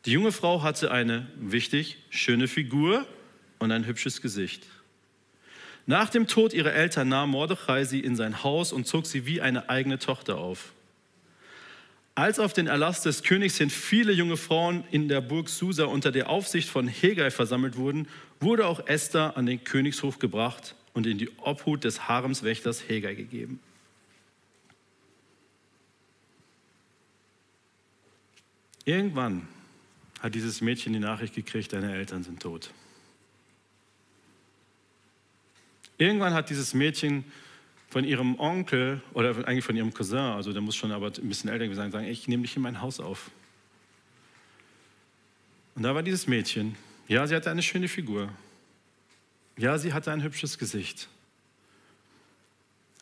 Die 0.04 0.12
junge 0.12 0.32
Frau 0.32 0.60
hatte 0.60 0.90
eine, 0.90 1.26
wichtig, 1.36 1.96
schöne 2.10 2.48
Figur 2.48 3.06
und 3.58 3.72
ein 3.72 3.86
hübsches 3.86 4.20
Gesicht. 4.20 4.66
Nach 5.86 6.10
dem 6.10 6.26
Tod 6.26 6.52
ihrer 6.52 6.74
Eltern 6.74 7.08
nahm 7.08 7.30
Mordechai 7.30 7.84
sie 7.84 8.00
in 8.00 8.16
sein 8.16 8.44
Haus 8.44 8.74
und 8.74 8.86
zog 8.86 9.06
sie 9.06 9.24
wie 9.24 9.40
eine 9.40 9.70
eigene 9.70 9.98
Tochter 9.98 10.36
auf. 10.36 10.74
Als 12.16 12.38
auf 12.38 12.54
den 12.54 12.66
Erlass 12.66 13.02
des 13.02 13.22
Königs 13.22 13.58
hin 13.58 13.68
viele 13.68 14.10
junge 14.10 14.38
Frauen 14.38 14.84
in 14.90 15.06
der 15.06 15.20
Burg 15.20 15.50
Susa 15.50 15.84
unter 15.84 16.10
der 16.10 16.30
Aufsicht 16.30 16.70
von 16.70 16.88
Hegai 16.88 17.30
versammelt 17.30 17.76
wurden, 17.76 18.08
wurde 18.40 18.66
auch 18.66 18.86
Esther 18.86 19.36
an 19.36 19.44
den 19.44 19.62
Königshof 19.62 20.18
gebracht 20.18 20.74
und 20.94 21.06
in 21.06 21.18
die 21.18 21.28
Obhut 21.36 21.84
des 21.84 22.08
Haremswächters 22.08 22.88
Hegai 22.88 23.14
gegeben. 23.14 23.60
Irgendwann 28.86 29.46
hat 30.20 30.34
dieses 30.34 30.62
Mädchen 30.62 30.94
die 30.94 30.98
Nachricht 30.98 31.34
gekriegt, 31.34 31.74
deine 31.74 31.94
Eltern 31.94 32.24
sind 32.24 32.40
tot. 32.40 32.70
Irgendwann 35.98 36.32
hat 36.32 36.48
dieses 36.48 36.72
Mädchen 36.72 37.24
von 37.96 38.04
ihrem 38.04 38.38
Onkel 38.38 39.00
oder 39.14 39.30
eigentlich 39.48 39.64
von 39.64 39.74
ihrem 39.74 39.94
Cousin, 39.94 40.18
also 40.18 40.52
der 40.52 40.60
muss 40.60 40.76
schon 40.76 40.92
aber 40.92 41.06
ein 41.06 41.28
bisschen 41.30 41.48
älter 41.48 41.74
sein, 41.74 41.90
sagen, 41.90 42.04
ich 42.04 42.28
nehme 42.28 42.42
dich 42.42 42.54
in 42.54 42.60
mein 42.60 42.82
Haus 42.82 43.00
auf. 43.00 43.30
Und 45.74 45.82
da 45.82 45.94
war 45.94 46.02
dieses 46.02 46.26
Mädchen. 46.26 46.76
Ja, 47.08 47.26
sie 47.26 47.34
hatte 47.34 47.50
eine 47.50 47.62
schöne 47.62 47.88
Figur. 47.88 48.28
Ja, 49.56 49.78
sie 49.78 49.94
hatte 49.94 50.12
ein 50.12 50.22
hübsches 50.22 50.58
Gesicht. 50.58 51.08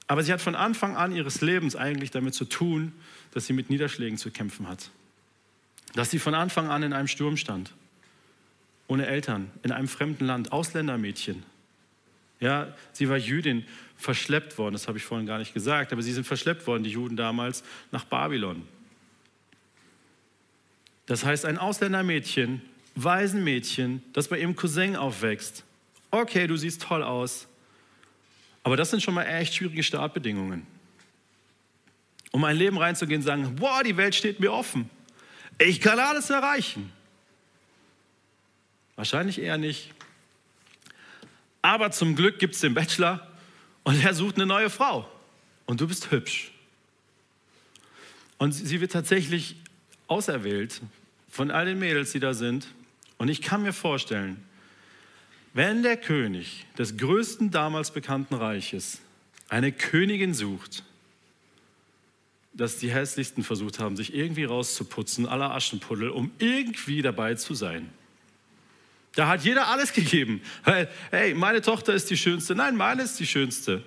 Aber 0.06 0.22
sie 0.22 0.32
hat 0.32 0.40
von 0.40 0.54
Anfang 0.54 0.94
an 0.94 1.10
ihres 1.10 1.40
Lebens 1.40 1.74
eigentlich 1.74 2.12
damit 2.12 2.34
zu 2.34 2.44
tun, 2.44 2.92
dass 3.32 3.46
sie 3.46 3.52
mit 3.52 3.70
Niederschlägen 3.70 4.16
zu 4.16 4.30
kämpfen 4.30 4.68
hat. 4.68 4.92
Dass 5.94 6.12
sie 6.12 6.20
von 6.20 6.36
Anfang 6.36 6.70
an 6.70 6.84
in 6.84 6.92
einem 6.92 7.08
Sturm 7.08 7.36
stand. 7.36 7.72
Ohne 8.86 9.06
Eltern, 9.06 9.50
in 9.64 9.72
einem 9.72 9.88
fremden 9.88 10.24
Land, 10.24 10.52
Ausländermädchen. 10.52 11.42
Ja, 12.38 12.72
sie 12.92 13.08
war 13.08 13.16
Jüdin, 13.16 13.64
verschleppt 13.96 14.58
worden, 14.58 14.74
das 14.74 14.88
habe 14.88 14.98
ich 14.98 15.04
vorhin 15.04 15.26
gar 15.26 15.38
nicht 15.38 15.54
gesagt, 15.54 15.92
aber 15.92 16.02
sie 16.02 16.12
sind 16.12 16.26
verschleppt 16.26 16.66
worden, 16.66 16.84
die 16.84 16.90
Juden 16.90 17.16
damals, 17.16 17.64
nach 17.90 18.04
Babylon. 18.04 18.66
Das 21.06 21.24
heißt, 21.24 21.44
ein 21.44 21.58
Ausländermädchen, 21.58 22.62
Waisenmädchen, 22.94 24.02
das 24.12 24.28
bei 24.28 24.38
ihrem 24.38 24.56
Cousin 24.56 24.96
aufwächst. 24.96 25.64
Okay, 26.10 26.46
du 26.46 26.56
siehst 26.56 26.82
toll 26.82 27.02
aus. 27.02 27.46
Aber 28.62 28.76
das 28.76 28.90
sind 28.90 29.02
schon 29.02 29.14
mal 29.14 29.24
echt 29.24 29.54
schwierige 29.54 29.82
Startbedingungen. 29.82 30.66
Um 32.30 32.44
ein 32.44 32.56
Leben 32.56 32.78
reinzugehen 32.78 33.20
und 33.20 33.26
sagen, 33.26 33.56
wow, 33.58 33.82
die 33.82 33.96
Welt 33.96 34.14
steht 34.14 34.40
mir 34.40 34.52
offen. 34.52 34.88
Ich 35.58 35.80
kann 35.80 35.98
alles 35.98 36.30
erreichen. 36.30 36.90
Wahrscheinlich 38.96 39.40
eher 39.40 39.58
nicht. 39.58 39.92
Aber 41.62 41.90
zum 41.90 42.16
Glück 42.16 42.38
gibt 42.38 42.54
es 42.54 42.60
den 42.60 42.74
Bachelor 42.74 43.26
und 43.84 44.02
er 44.02 44.14
sucht 44.14 44.36
eine 44.36 44.46
neue 44.46 44.70
Frau. 44.70 45.08
Und 45.66 45.80
du 45.80 45.88
bist 45.88 46.10
hübsch. 46.10 46.52
Und 48.38 48.52
sie 48.52 48.80
wird 48.80 48.92
tatsächlich 48.92 49.56
auserwählt 50.06 50.82
von 51.30 51.50
all 51.50 51.66
den 51.66 51.78
Mädels, 51.78 52.12
die 52.12 52.20
da 52.20 52.34
sind. 52.34 52.66
Und 53.16 53.28
ich 53.28 53.40
kann 53.40 53.62
mir 53.62 53.72
vorstellen, 53.72 54.42
wenn 55.52 55.82
der 55.82 55.96
König 55.96 56.66
des 56.76 56.96
größten 56.96 57.50
damals 57.50 57.92
bekannten 57.92 58.34
Reiches 58.34 59.00
eine 59.48 59.70
Königin 59.72 60.34
sucht, 60.34 60.82
dass 62.52 62.78
die 62.78 62.92
hässlichsten 62.92 63.44
versucht 63.44 63.78
haben, 63.78 63.96
sich 63.96 64.14
irgendwie 64.14 64.44
rauszuputzen, 64.44 65.26
aller 65.26 65.52
Aschenpuddel, 65.52 66.10
um 66.10 66.30
irgendwie 66.38 67.02
dabei 67.02 67.34
zu 67.34 67.54
sein. 67.54 67.90
Da 69.14 69.28
hat 69.28 69.44
jeder 69.44 69.68
alles 69.68 69.92
gegeben. 69.92 70.42
Weil, 70.64 70.90
hey, 71.10 71.34
meine 71.34 71.62
Tochter 71.62 71.94
ist 71.94 72.10
die 72.10 72.16
schönste. 72.16 72.54
Nein, 72.54 72.76
meine 72.76 73.02
ist 73.02 73.18
die 73.20 73.26
schönste. 73.26 73.84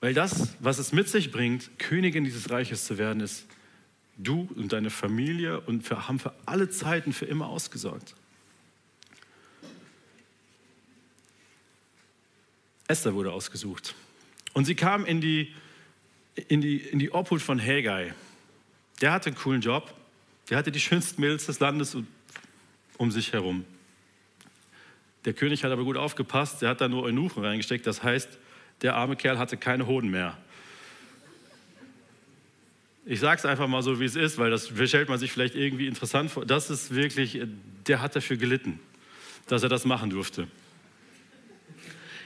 Weil 0.00 0.14
das, 0.14 0.54
was 0.58 0.78
es 0.78 0.92
mit 0.92 1.08
sich 1.08 1.30
bringt, 1.30 1.78
Königin 1.78 2.24
dieses 2.24 2.50
Reiches 2.50 2.84
zu 2.84 2.98
werden, 2.98 3.20
ist, 3.20 3.46
du 4.18 4.48
und 4.56 4.72
deine 4.72 4.90
Familie 4.90 5.60
und 5.60 5.86
für, 5.86 6.08
haben 6.08 6.18
für 6.18 6.34
alle 6.44 6.68
Zeiten 6.68 7.12
für 7.12 7.24
immer 7.24 7.46
ausgesorgt. 7.46 8.14
Esther 12.88 13.14
wurde 13.14 13.32
ausgesucht. 13.32 13.94
Und 14.52 14.66
sie 14.66 14.74
kam 14.74 15.06
in 15.06 15.20
die, 15.20 15.54
in 16.48 16.60
die, 16.60 16.76
in 16.76 16.98
die 16.98 17.10
Obhut 17.10 17.40
von 17.40 17.60
Haggai. 17.60 18.12
Der 19.00 19.12
hatte 19.12 19.28
einen 19.28 19.36
coolen 19.36 19.62
Job. 19.62 19.94
Der 20.50 20.58
hatte 20.58 20.72
die 20.72 20.80
schönsten 20.80 21.20
Mädels 21.20 21.46
des 21.46 21.60
Landes 21.60 21.94
und 21.94 22.06
um 22.98 23.10
sich 23.10 23.32
herum. 23.32 23.64
Der 25.24 25.32
König 25.32 25.64
hat 25.64 25.70
aber 25.70 25.84
gut 25.84 25.96
aufgepasst, 25.96 26.62
der 26.62 26.70
hat 26.70 26.80
da 26.80 26.88
nur 26.88 27.04
Eunuchen 27.04 27.44
reingesteckt, 27.44 27.86
das 27.86 28.02
heißt, 28.02 28.38
der 28.82 28.96
arme 28.96 29.16
Kerl 29.16 29.38
hatte 29.38 29.56
keine 29.56 29.86
Hoden 29.86 30.10
mehr. 30.10 30.36
Ich 33.04 33.20
sage 33.20 33.38
es 33.38 33.44
einfach 33.44 33.66
mal 33.66 33.82
so, 33.82 33.98
wie 34.00 34.04
es 34.04 34.14
ist, 34.14 34.38
weil 34.38 34.50
das 34.50 34.68
stellt 34.68 35.08
man 35.08 35.18
sich 35.18 35.32
vielleicht 35.32 35.54
irgendwie 35.54 35.86
interessant 35.86 36.30
vor. 36.30 36.46
Das 36.46 36.70
ist 36.70 36.94
wirklich, 36.94 37.40
der 37.86 38.00
hat 38.00 38.14
dafür 38.14 38.36
gelitten, 38.36 38.78
dass 39.48 39.62
er 39.62 39.68
das 39.68 39.84
machen 39.84 40.10
durfte. 40.10 40.46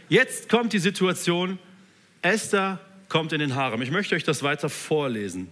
Jetzt 0.09 0.49
kommt 0.49 0.73
die 0.73 0.79
Situation, 0.79 1.59
Esther 2.23 2.81
kommt 3.09 3.33
in 3.33 3.41
den 3.41 3.55
Harem. 3.55 3.83
Ich 3.83 3.91
möchte 3.91 4.15
euch 4.15 4.25
das 4.25 4.43
weiter 4.43 4.69
vorlesen. 4.69 5.51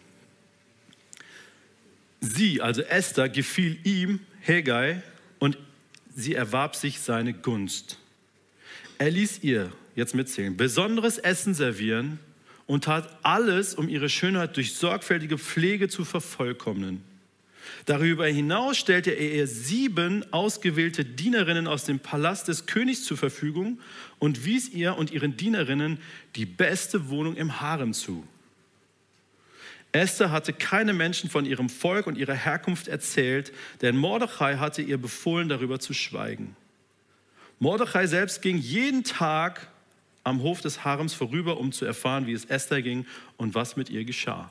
Sie, 2.21 2.61
also 2.61 2.83
Esther, 2.83 3.29
gefiel 3.29 3.79
ihm, 3.85 4.21
Hegai, 4.47 5.03
und 5.39 5.59
sie 6.15 6.35
erwarb 6.35 6.77
sich 6.77 7.01
seine 7.01 7.33
Gunst. 7.33 7.99
Er 8.99 9.11
ließ 9.11 9.43
ihr, 9.43 9.73
jetzt 9.97 10.15
mitzählen, 10.15 10.57
besonderes 10.57 11.19
Essen 11.19 11.55
servieren 11.55 12.19
und 12.67 12.85
tat 12.85 13.19
alles, 13.23 13.75
um 13.75 13.89
ihre 13.89 14.09
Schönheit 14.09 14.57
durch 14.57 14.75
sorgfältige 14.75 15.39
Pflege 15.39 15.89
zu 15.89 16.05
vervollkommnen. 16.05 17.03
Darüber 17.87 18.27
hinaus 18.27 18.77
stellte 18.77 19.11
er 19.11 19.35
ihr 19.35 19.47
sieben 19.47 20.31
ausgewählte 20.33 21.05
Dienerinnen 21.05 21.67
aus 21.67 21.85
dem 21.85 21.99
Palast 21.99 22.49
des 22.49 22.67
Königs 22.67 23.05
zur 23.05 23.17
Verfügung 23.17 23.81
und 24.19 24.45
wies 24.45 24.69
ihr 24.69 24.97
und 24.97 25.11
ihren 25.11 25.37
Dienerinnen 25.37 25.99
die 26.37 26.47
beste 26.47 27.09
Wohnung 27.09 27.37
im 27.37 27.61
Harem 27.61 27.95
zu. 27.95 28.27
Esther 29.95 30.33
hatte 30.33 30.53
keine 30.53 30.93
Menschen 30.93 31.31
von 31.31 31.47
ihrem 31.47 31.69
Volk 31.69 32.09
und 32.09 32.19
ihrer 32.19 32.35
Herkunft 32.35 32.89
erzählt, 32.89 33.53
denn 33.81 33.97
Mordechai 33.97 34.57
hatte 34.57 34.83
ihr 34.83 34.99
befohlen, 34.99 35.49
darüber 35.49 35.79
zu 35.79 35.95
schweigen. 35.95 36.57
Mordechai 37.61 38.09
selbst 38.09 38.43
ging 38.43 38.59
jeden 38.59 39.05
Tag 39.05 39.69
am 40.25 40.43
Hof 40.43 40.61
des 40.61 40.85
Harems 40.85 41.15
vorüber, 41.15 41.59
um 41.59 41.71
zu 41.71 41.85
erfahren, 41.85 42.27
wie 42.27 42.33
es 42.33 42.45
Esther 42.47 42.83
ging 42.83 43.07
und 43.37 43.55
was 43.55 43.77
mit 43.77 43.89
ihr 43.89 44.05
geschah. 44.05 44.51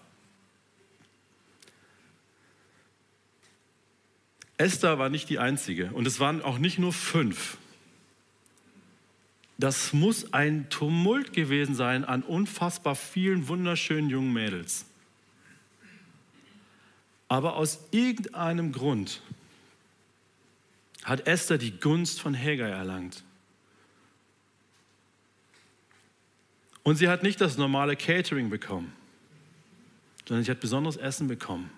Esther 4.55 4.97
war 4.97 5.09
nicht 5.09 5.29
die 5.29 5.39
einzige 5.39 5.91
und 5.91 6.07
es 6.07 6.21
waren 6.21 6.41
auch 6.41 6.57
nicht 6.57 6.79
nur 6.79 6.93
fünf. 6.93 7.57
Das 9.57 9.91
muss 9.91 10.31
ein 10.33 10.69
Tumult 10.69 11.33
gewesen 11.33 11.75
sein 11.75 12.05
an 12.05 12.23
unfassbar 12.23 12.95
vielen 12.95 13.49
wunderschönen 13.49 14.09
jungen 14.09 14.31
Mädels. 14.31 14.85
Aber 17.33 17.55
aus 17.55 17.79
irgendeinem 17.89 18.71
Grund 18.71 19.19
hat 21.03 21.25
Esther 21.25 21.57
die 21.57 21.71
Gunst 21.71 22.21
von 22.21 22.35
Hegai 22.35 22.69
erlangt. 22.69 23.23
Und 26.83 26.97
sie 26.97 27.09
hat 27.09 27.23
nicht 27.23 27.41
das 27.41 27.57
normale 27.57 27.95
Catering 27.95 28.51
bekommen, 28.51 28.93
sondern 30.27 30.45
sie 30.45 30.51
hat 30.51 30.59
besonderes 30.59 30.95
Essen 30.95 31.27
bekommen. 31.27 31.71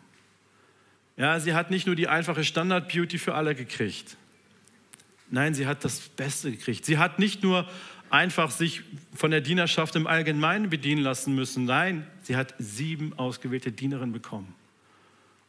Ja, 1.16 1.40
sie 1.40 1.54
hat 1.54 1.72
nicht 1.72 1.88
nur 1.88 1.96
die 1.96 2.10
einfache 2.10 2.44
Standard-Beauty 2.44 3.18
für 3.18 3.34
alle 3.34 3.56
gekriegt. 3.56 4.18
Nein, 5.32 5.54
sie 5.54 5.68
hat 5.68 5.86
das 5.86 6.02
Beste 6.02 6.52
gekriegt. 6.52 6.84
Sie 6.84 6.98
hat 6.98 7.18
nicht 7.18 7.44
nur 7.44 7.66
einfach 8.10 8.52
sich 8.52 8.82
von 9.14 9.32
der 9.32 9.40
Dienerschaft 9.40 9.96
im 9.96 10.06
Allgemeinen 10.06 10.70
bedienen 10.70 11.02
lassen 11.02 11.34
müssen. 11.34 11.64
Nein, 11.64 12.06
sie 12.24 12.36
hat 12.36 12.56
sieben 12.60 13.18
ausgewählte 13.18 13.72
Dienerinnen 13.72 14.12
bekommen. 14.12 14.54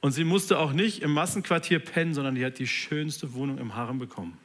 Und 0.06 0.12
sie 0.12 0.22
musste 0.22 0.60
auch 0.60 0.72
nicht 0.72 1.02
im 1.02 1.10
Massenquartier 1.10 1.80
pennen, 1.80 2.14
sondern 2.14 2.36
die 2.36 2.44
hat 2.44 2.60
die 2.60 2.68
schönste 2.68 3.34
Wohnung 3.34 3.58
im 3.58 3.74
Harem 3.74 3.98
bekommen. 3.98 4.38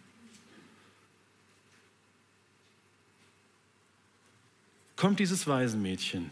Kommt 4.96 5.20
dieses 5.20 5.46
Waisenmädchen 5.46 6.32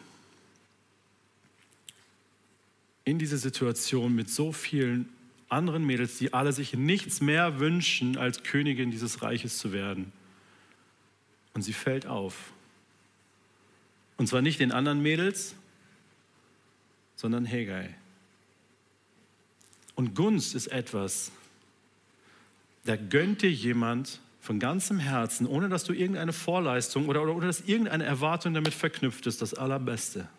in 3.04 3.20
diese 3.20 3.38
Situation 3.38 4.16
mit 4.16 4.32
so 4.32 4.52
vielen 4.52 5.08
anderen 5.48 5.86
Mädels, 5.86 6.18
die 6.18 6.34
alle 6.34 6.52
sich 6.52 6.74
nichts 6.74 7.22
mehr 7.22 7.60
wünschen, 7.60 8.18
als 8.18 8.42
Königin 8.42 8.90
dieses 8.90 9.22
Reiches 9.22 9.60
zu 9.60 9.72
werden. 9.72 10.12
Und 11.54 11.62
sie 11.62 11.74
fällt 11.74 12.08
auf. 12.08 12.52
Und 14.18 14.26
zwar 14.26 14.42
nicht 14.42 14.60
den 14.60 14.72
anderen 14.72 15.04
Mädels, 15.04 15.54
sondern 17.16 17.46
Hegai. 17.46 17.94
Und 20.00 20.16
Gunst 20.16 20.56
ist 20.56 20.68
etwas, 20.68 21.30
da 22.86 22.96
gönnt 22.96 23.42
dir 23.42 23.52
jemand 23.52 24.22
von 24.40 24.58
ganzem 24.58 24.98
Herzen, 24.98 25.46
ohne 25.46 25.68
dass 25.68 25.84
du 25.84 25.92
irgendeine 25.92 26.32
Vorleistung 26.32 27.10
oder, 27.10 27.22
oder, 27.22 27.36
oder 27.36 27.48
dass 27.48 27.60
irgendeine 27.60 28.06
Erwartung 28.06 28.54
damit 28.54 28.74
verknüpft 28.74 29.28
ist, 29.28 29.42
das 29.42 29.54
Allerbeste. 29.54 30.30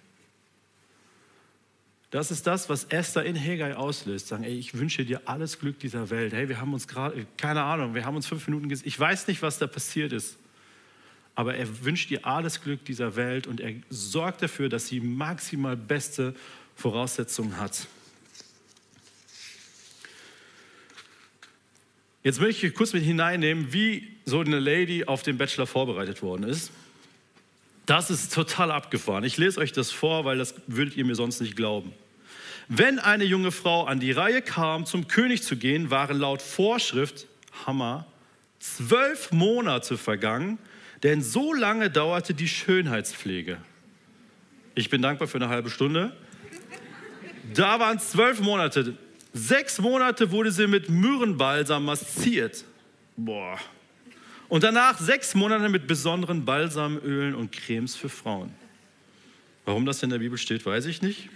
Das 2.11 2.31
ist 2.31 2.47
das, 2.47 2.71
was 2.71 2.85
Esther 2.85 3.27
in 3.27 3.37
Hegai 3.37 3.77
auslöst. 3.77 4.29
Sagen, 4.29 4.45
ey, 4.45 4.55
ich 4.55 4.79
wünsche 4.79 5.05
dir 5.05 5.21
alles 5.27 5.59
Glück 5.59 5.79
dieser 5.79 6.09
Welt. 6.09 6.33
Hey, 6.33 6.49
wir 6.49 6.59
haben 6.59 6.73
uns 6.73 6.89
gerade, 6.89 7.27
keine 7.37 7.63
Ahnung, 7.63 7.95
wir 7.95 8.07
haben 8.07 8.17
uns 8.17 8.27
fünf 8.27 8.49
Minuten 8.49 8.71
gesehen. 8.71 8.89
Ich 8.89 8.99
weiß 8.99 9.27
nicht, 9.27 9.43
was 9.43 9.59
da 9.59 9.67
passiert 9.67 10.15
ist. 10.15 10.39
Aber 11.35 11.55
er 11.55 11.85
wünscht 11.85 12.11
ihr 12.11 12.25
alles 12.25 12.63
Glück 12.63 12.87
dieser 12.87 13.15
Welt 13.15 13.47
und 13.47 13.61
er 13.61 13.75
sorgt 13.91 14.41
dafür, 14.41 14.71
dass 14.71 14.87
sie 14.87 15.01
maximal 15.01 15.77
beste 15.77 16.35
Voraussetzungen 16.77 17.59
hat. 17.59 17.87
Jetzt 22.23 22.41
möchte 22.41 22.67
ich 22.67 22.75
kurz 22.75 22.93
mit 22.93 23.03
hineinnehmen, 23.03 23.73
wie 23.73 24.09
so 24.27 24.41
eine 24.41 24.59
Lady 24.59 25.05
auf 25.05 25.23
den 25.23 25.39
Bachelor 25.39 25.67
vorbereitet 25.67 26.23
worden 26.23 26.45
ist. 26.45 26.71
Das 27.87 28.11
ist 28.11 28.35
total 28.35 28.71
abgefahren. 28.71 29.25
Ich 29.25 29.37
lese 29.37 29.59
euch 29.59 29.73
das 29.73 29.91
vor, 29.91 30.25
weil 30.25 30.39
das 30.39 30.55
würdet 30.67 30.97
ihr 30.97 31.05
mir 31.05 31.15
sonst 31.15 31.41
nicht 31.41 31.57
glauben. 31.57 31.93
Wenn 32.69 32.99
eine 33.01 33.25
junge 33.25 33.51
Frau 33.51 33.85
an 33.85 33.99
die 33.99 34.13
Reihe 34.13 34.43
kam, 34.43 34.87
zum 34.87 35.09
König 35.09 35.43
zu 35.43 35.57
gehen, 35.57 35.91
waren 35.91 36.19
laut 36.19 36.41
Vorschrift, 36.41 37.27
Hammer, 37.67 38.07
zwölf 38.61 39.33
Monate 39.33 39.99
vergangen, 39.99 40.59
denn 41.03 41.23
so 41.23 41.53
lange 41.53 41.91
dauerte 41.91 42.35
die 42.35 42.47
Schönheitspflege. 42.47 43.57
Ich 44.75 44.89
bin 44.89 45.03
dankbar 45.03 45.27
für 45.27 45.39
eine 45.39 45.49
halbe 45.49 45.71
Stunde. 45.71 46.15
Da 47.55 47.81
waren 47.81 47.99
zwölf 47.99 48.41
Monate. 48.41 48.97
Sechs 49.33 49.79
Monate 49.79 50.31
wurde 50.31 50.51
sie 50.51 50.67
mit 50.67 50.89
Myrrenbalsam 50.89 51.85
massiert. 51.85 52.65
Boah. 53.17 53.59
Und 54.49 54.65
danach 54.65 54.99
sechs 54.99 55.35
Monate 55.35 55.69
mit 55.69 55.87
besonderen 55.87 56.45
Balsamölen 56.45 57.37
und 57.37 57.53
Cremes 57.53 57.95
für 57.95 58.09
Frauen. 58.09 58.53
Warum 59.65 59.87
das 59.87 60.03
in 60.03 60.11
der 60.11 60.19
Bibel 60.19 60.37
steht, 60.37 60.67
weiß 60.67 60.87
ich 60.87 61.03
nicht. 61.03 61.29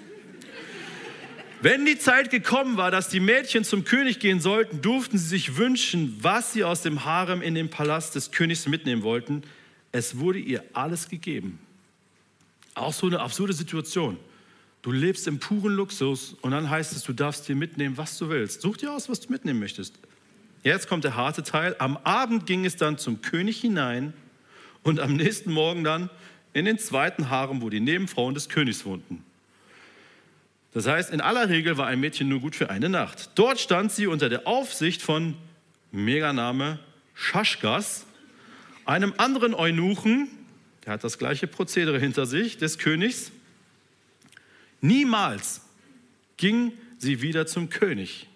Wenn 1.61 1.87
die 1.87 1.97
Zeit 1.97 2.31
gekommen 2.31 2.77
war, 2.77 2.91
dass 2.91 3.09
die 3.09 3.21
Mädchen 3.21 3.65
zum 3.65 3.85
König 3.85 4.19
gehen 4.19 4.41
sollten, 4.41 4.83
durften 4.83 5.17
sie 5.17 5.29
sich 5.29 5.57
wünschen, 5.57 6.19
was 6.21 6.53
sie 6.53 6.65
aus 6.65 6.83
dem 6.83 7.05
Harem 7.05 7.41
in 7.41 7.55
den 7.55 7.71
Palast 7.71 8.17
des 8.17 8.33
Königs 8.33 8.67
mitnehmen 8.67 9.03
wollten. 9.03 9.43
Es 9.93 10.19
wurde 10.19 10.41
ihr 10.41 10.65
alles 10.73 11.09
gegeben. 11.09 11.61
Auch 12.75 12.93
so 12.93 13.07
eine 13.07 13.21
absurde 13.21 13.53
Situation. 13.53 14.19
Du 14.85 14.93
lebst 14.93 15.27
im 15.29 15.39
puren 15.39 15.73
Luxus 15.73 16.37
und 16.43 16.51
dann 16.51 16.69
heißt 16.69 16.93
es, 16.93 17.05
du 17.05 17.15
darfst 17.15 17.49
dir 17.49 17.57
mitnehmen, 17.57 17.97
was 17.97 18.19
du 18.19 18.29
willst. 18.29 18.61
Such 18.61 18.77
dir 18.77 18.93
aus, 18.93 19.09
was 19.09 19.19
du 19.19 19.33
mitnehmen 19.33 19.59
möchtest. 19.59 19.95
Jetzt 20.63 20.89
kommt 20.89 21.05
der 21.05 21.17
harte 21.17 21.43
Teil. 21.43 21.75
Am 21.79 21.97
Abend 21.97 22.45
ging 22.45 22.67
es 22.67 22.77
dann 22.77 22.99
zum 22.99 23.23
König 23.23 23.59
hinein 23.59 24.13
und 24.83 25.01
am 25.01 25.17
nächsten 25.17 25.51
Morgen 25.51 25.85
dann 25.85 26.11
in 26.53 26.67
den 26.67 26.79
zweiten 26.79 27.31
Harem, 27.31 27.63
wo 27.63 27.71
die 27.71 27.81
Nebenfrauen 27.81 28.35
des 28.35 28.51
Königs 28.51 28.85
wohnten. 28.85 29.25
Das 30.75 30.87
heißt, 30.87 31.15
in 31.15 31.23
aller 31.23 31.49
Regel 31.49 31.79
war 31.79 31.87
ein 31.87 31.99
Mädchen 31.99 32.29
nur 32.29 32.41
gut 32.41 32.55
für 32.55 32.69
eine 32.69 32.91
Nacht. 32.91 33.31
Dort 33.37 33.61
stand 33.61 33.91
sie 33.91 34.07
unter 34.07 34.29
der 34.29 34.47
Aufsicht 34.47 35.01
von 35.01 35.35
Meganame 35.93 36.79
Schaschgas, 37.15 38.05
einem 38.85 39.15
anderen 39.17 39.55
Eunuchen, 39.55 40.29
der 40.85 40.93
hat 40.93 41.05
das 41.05 41.17
gleiche 41.17 41.47
Prozedere 41.47 41.99
hinter 41.99 42.27
sich, 42.27 42.59
des 42.59 42.77
Königs. 42.77 43.33
Niemals 44.81 45.61
ging 46.37 46.73
sie 46.99 47.23
wieder 47.23 47.47
zum 47.47 47.71
König. 47.71 48.29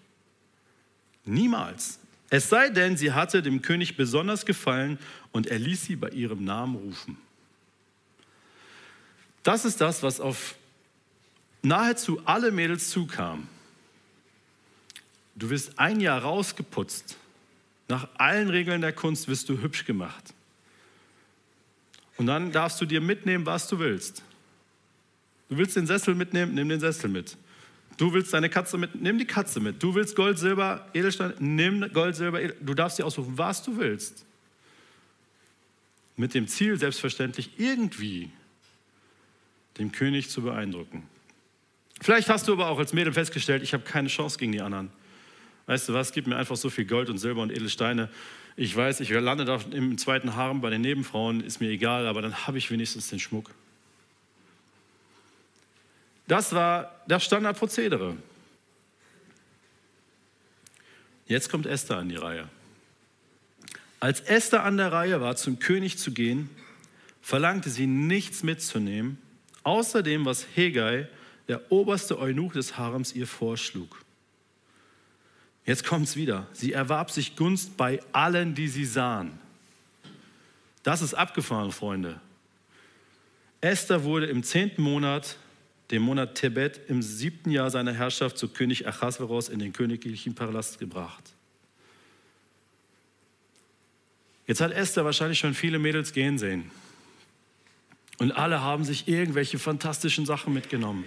Niemals. 1.24 1.98
Es 2.30 2.48
sei 2.48 2.68
denn, 2.68 2.96
sie 2.96 3.12
hatte 3.12 3.42
dem 3.42 3.62
König 3.62 3.96
besonders 3.96 4.44
gefallen 4.44 4.98
und 5.32 5.46
er 5.46 5.58
ließ 5.58 5.84
sie 5.84 5.96
bei 5.96 6.10
ihrem 6.10 6.44
Namen 6.44 6.76
rufen. 6.76 7.16
Das 9.42 9.64
ist 9.64 9.80
das, 9.80 10.02
was 10.02 10.20
auf 10.20 10.56
nahezu 11.62 12.20
alle 12.26 12.50
Mädels 12.50 12.90
zukam. 12.90 13.48
Du 15.36 15.50
wirst 15.50 15.78
ein 15.78 16.00
Jahr 16.00 16.22
rausgeputzt. 16.22 17.16
Nach 17.88 18.08
allen 18.18 18.50
Regeln 18.50 18.82
der 18.82 18.92
Kunst 18.92 19.28
wirst 19.28 19.48
du 19.48 19.62
hübsch 19.62 19.86
gemacht. 19.86 20.34
Und 22.18 22.26
dann 22.26 22.52
darfst 22.52 22.80
du 22.80 22.84
dir 22.84 23.00
mitnehmen, 23.00 23.46
was 23.46 23.68
du 23.68 23.78
willst. 23.78 24.22
Du 25.48 25.56
willst 25.56 25.76
den 25.76 25.86
Sessel 25.86 26.14
mitnehmen, 26.14 26.54
nimm 26.54 26.68
den 26.68 26.80
Sessel 26.80 27.08
mit. 27.08 27.36
Du 27.96 28.12
willst 28.12 28.32
deine 28.32 28.48
Katze 28.48 28.78
mit, 28.78 28.94
nimm 28.94 29.18
die 29.18 29.24
Katze 29.24 29.60
mit. 29.60 29.82
Du 29.82 29.94
willst 29.94 30.14
Gold, 30.14 30.38
Silber, 30.38 30.86
Edelstein, 30.94 31.34
nimm 31.38 31.92
Gold, 31.92 32.14
Silber, 32.16 32.40
Edelstein. 32.40 32.66
Du 32.66 32.74
darfst 32.74 32.98
dir 32.98 33.06
aussuchen, 33.06 33.36
was 33.36 33.62
du 33.62 33.76
willst. 33.76 34.24
Mit 36.16 36.34
dem 36.34 36.46
Ziel, 36.46 36.78
selbstverständlich 36.78 37.50
irgendwie 37.58 38.30
dem 39.78 39.92
König 39.92 40.30
zu 40.30 40.42
beeindrucken. 40.42 41.04
Vielleicht 42.00 42.28
hast 42.28 42.46
du 42.46 42.52
aber 42.52 42.68
auch 42.68 42.78
als 42.78 42.92
Mädel 42.92 43.12
festgestellt, 43.12 43.62
ich 43.62 43.72
habe 43.72 43.82
keine 43.82 44.08
Chance 44.08 44.38
gegen 44.38 44.52
die 44.52 44.60
anderen. 44.60 44.90
Weißt 45.66 45.88
du 45.88 45.94
was, 45.94 46.12
gib 46.12 46.26
mir 46.26 46.36
einfach 46.36 46.56
so 46.56 46.70
viel 46.70 46.84
Gold 46.84 47.10
und 47.10 47.18
Silber 47.18 47.42
und 47.42 47.50
Edelsteine. 47.50 48.08
Ich 48.56 48.74
weiß, 48.74 49.00
ich 49.00 49.10
lande 49.10 49.44
da 49.44 49.60
im 49.72 49.98
zweiten 49.98 50.34
Harem 50.34 50.60
bei 50.60 50.70
den 50.70 50.80
Nebenfrauen, 50.80 51.40
ist 51.40 51.60
mir 51.60 51.70
egal, 51.70 52.06
aber 52.06 52.22
dann 52.22 52.46
habe 52.46 52.58
ich 52.58 52.70
wenigstens 52.70 53.08
den 53.08 53.18
Schmuck. 53.18 53.50
Das 56.28 56.52
war 56.52 56.94
das 57.08 57.24
Standardprozedere. 57.24 58.16
Jetzt 61.26 61.50
kommt 61.50 61.66
Esther 61.66 61.96
an 61.96 62.08
die 62.08 62.16
Reihe. 62.16 62.48
Als 63.98 64.20
Esther 64.20 64.62
an 64.62 64.76
der 64.76 64.92
Reihe 64.92 65.20
war, 65.20 65.36
zum 65.36 65.58
König 65.58 65.98
zu 65.98 66.12
gehen, 66.12 66.50
verlangte 67.22 67.70
sie 67.70 67.86
nichts 67.86 68.42
mitzunehmen, 68.42 69.18
außer 69.62 70.02
dem, 70.02 70.24
was 70.24 70.46
Hegai, 70.54 71.08
der 71.48 71.72
oberste 71.72 72.18
Eunuch 72.18 72.52
des 72.52 72.76
Harems 72.76 73.14
ihr 73.14 73.26
vorschlug. 73.26 74.02
Jetzt 75.64 75.84
kommt 75.84 76.06
es 76.08 76.16
wieder. 76.16 76.46
Sie 76.52 76.72
erwarb 76.72 77.10
sich 77.10 77.36
Gunst 77.36 77.76
bei 77.76 78.00
allen, 78.12 78.54
die 78.54 78.68
sie 78.68 78.84
sahen. 78.84 79.38
Das 80.82 81.02
ist 81.02 81.14
abgefahren, 81.14 81.72
Freunde. 81.72 82.20
Esther 83.60 84.04
wurde 84.04 84.26
im 84.26 84.42
zehnten 84.42 84.82
Monat, 84.82 85.36
dem 85.90 86.02
Monat 86.02 86.34
Tebet, 86.34 86.80
im 86.88 87.02
siebten 87.02 87.50
Jahr 87.50 87.70
seiner 87.70 87.92
Herrschaft 87.92 88.36
zu 88.36 88.48
König 88.48 88.86
Achasveros 88.86 89.48
in 89.48 89.58
den 89.58 89.72
königlichen 89.72 90.34
Palast 90.34 90.78
gebracht. 90.78 91.24
Jetzt 94.46 94.60
hat 94.60 94.72
Esther 94.72 95.04
wahrscheinlich 95.04 95.38
schon 95.38 95.54
viele 95.54 95.78
Mädels 95.78 96.12
gehen 96.12 96.38
sehen. 96.38 96.70
Und 98.18 98.32
alle 98.32 98.62
haben 98.62 98.84
sich 98.84 99.06
irgendwelche 99.06 99.58
fantastischen 99.58 100.26
Sachen 100.26 100.52
mitgenommen. 100.52 101.04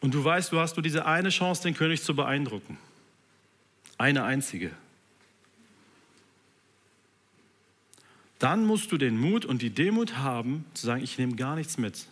Und 0.00 0.14
du 0.14 0.22
weißt, 0.24 0.52
du 0.52 0.58
hast 0.58 0.76
nur 0.76 0.82
diese 0.82 1.06
eine 1.06 1.30
Chance, 1.30 1.62
den 1.62 1.74
König 1.74 2.02
zu 2.02 2.14
beeindrucken. 2.14 2.78
Eine 3.98 4.24
einzige. 4.24 4.70
Dann 8.44 8.66
musst 8.66 8.92
du 8.92 8.98
den 8.98 9.18
Mut 9.18 9.46
und 9.46 9.62
die 9.62 9.70
Demut 9.70 10.18
haben, 10.18 10.66
zu 10.74 10.84
sagen, 10.84 11.02
ich 11.02 11.16
nehme 11.16 11.34
gar 11.34 11.56
nichts 11.56 11.78
mit. 11.78 12.04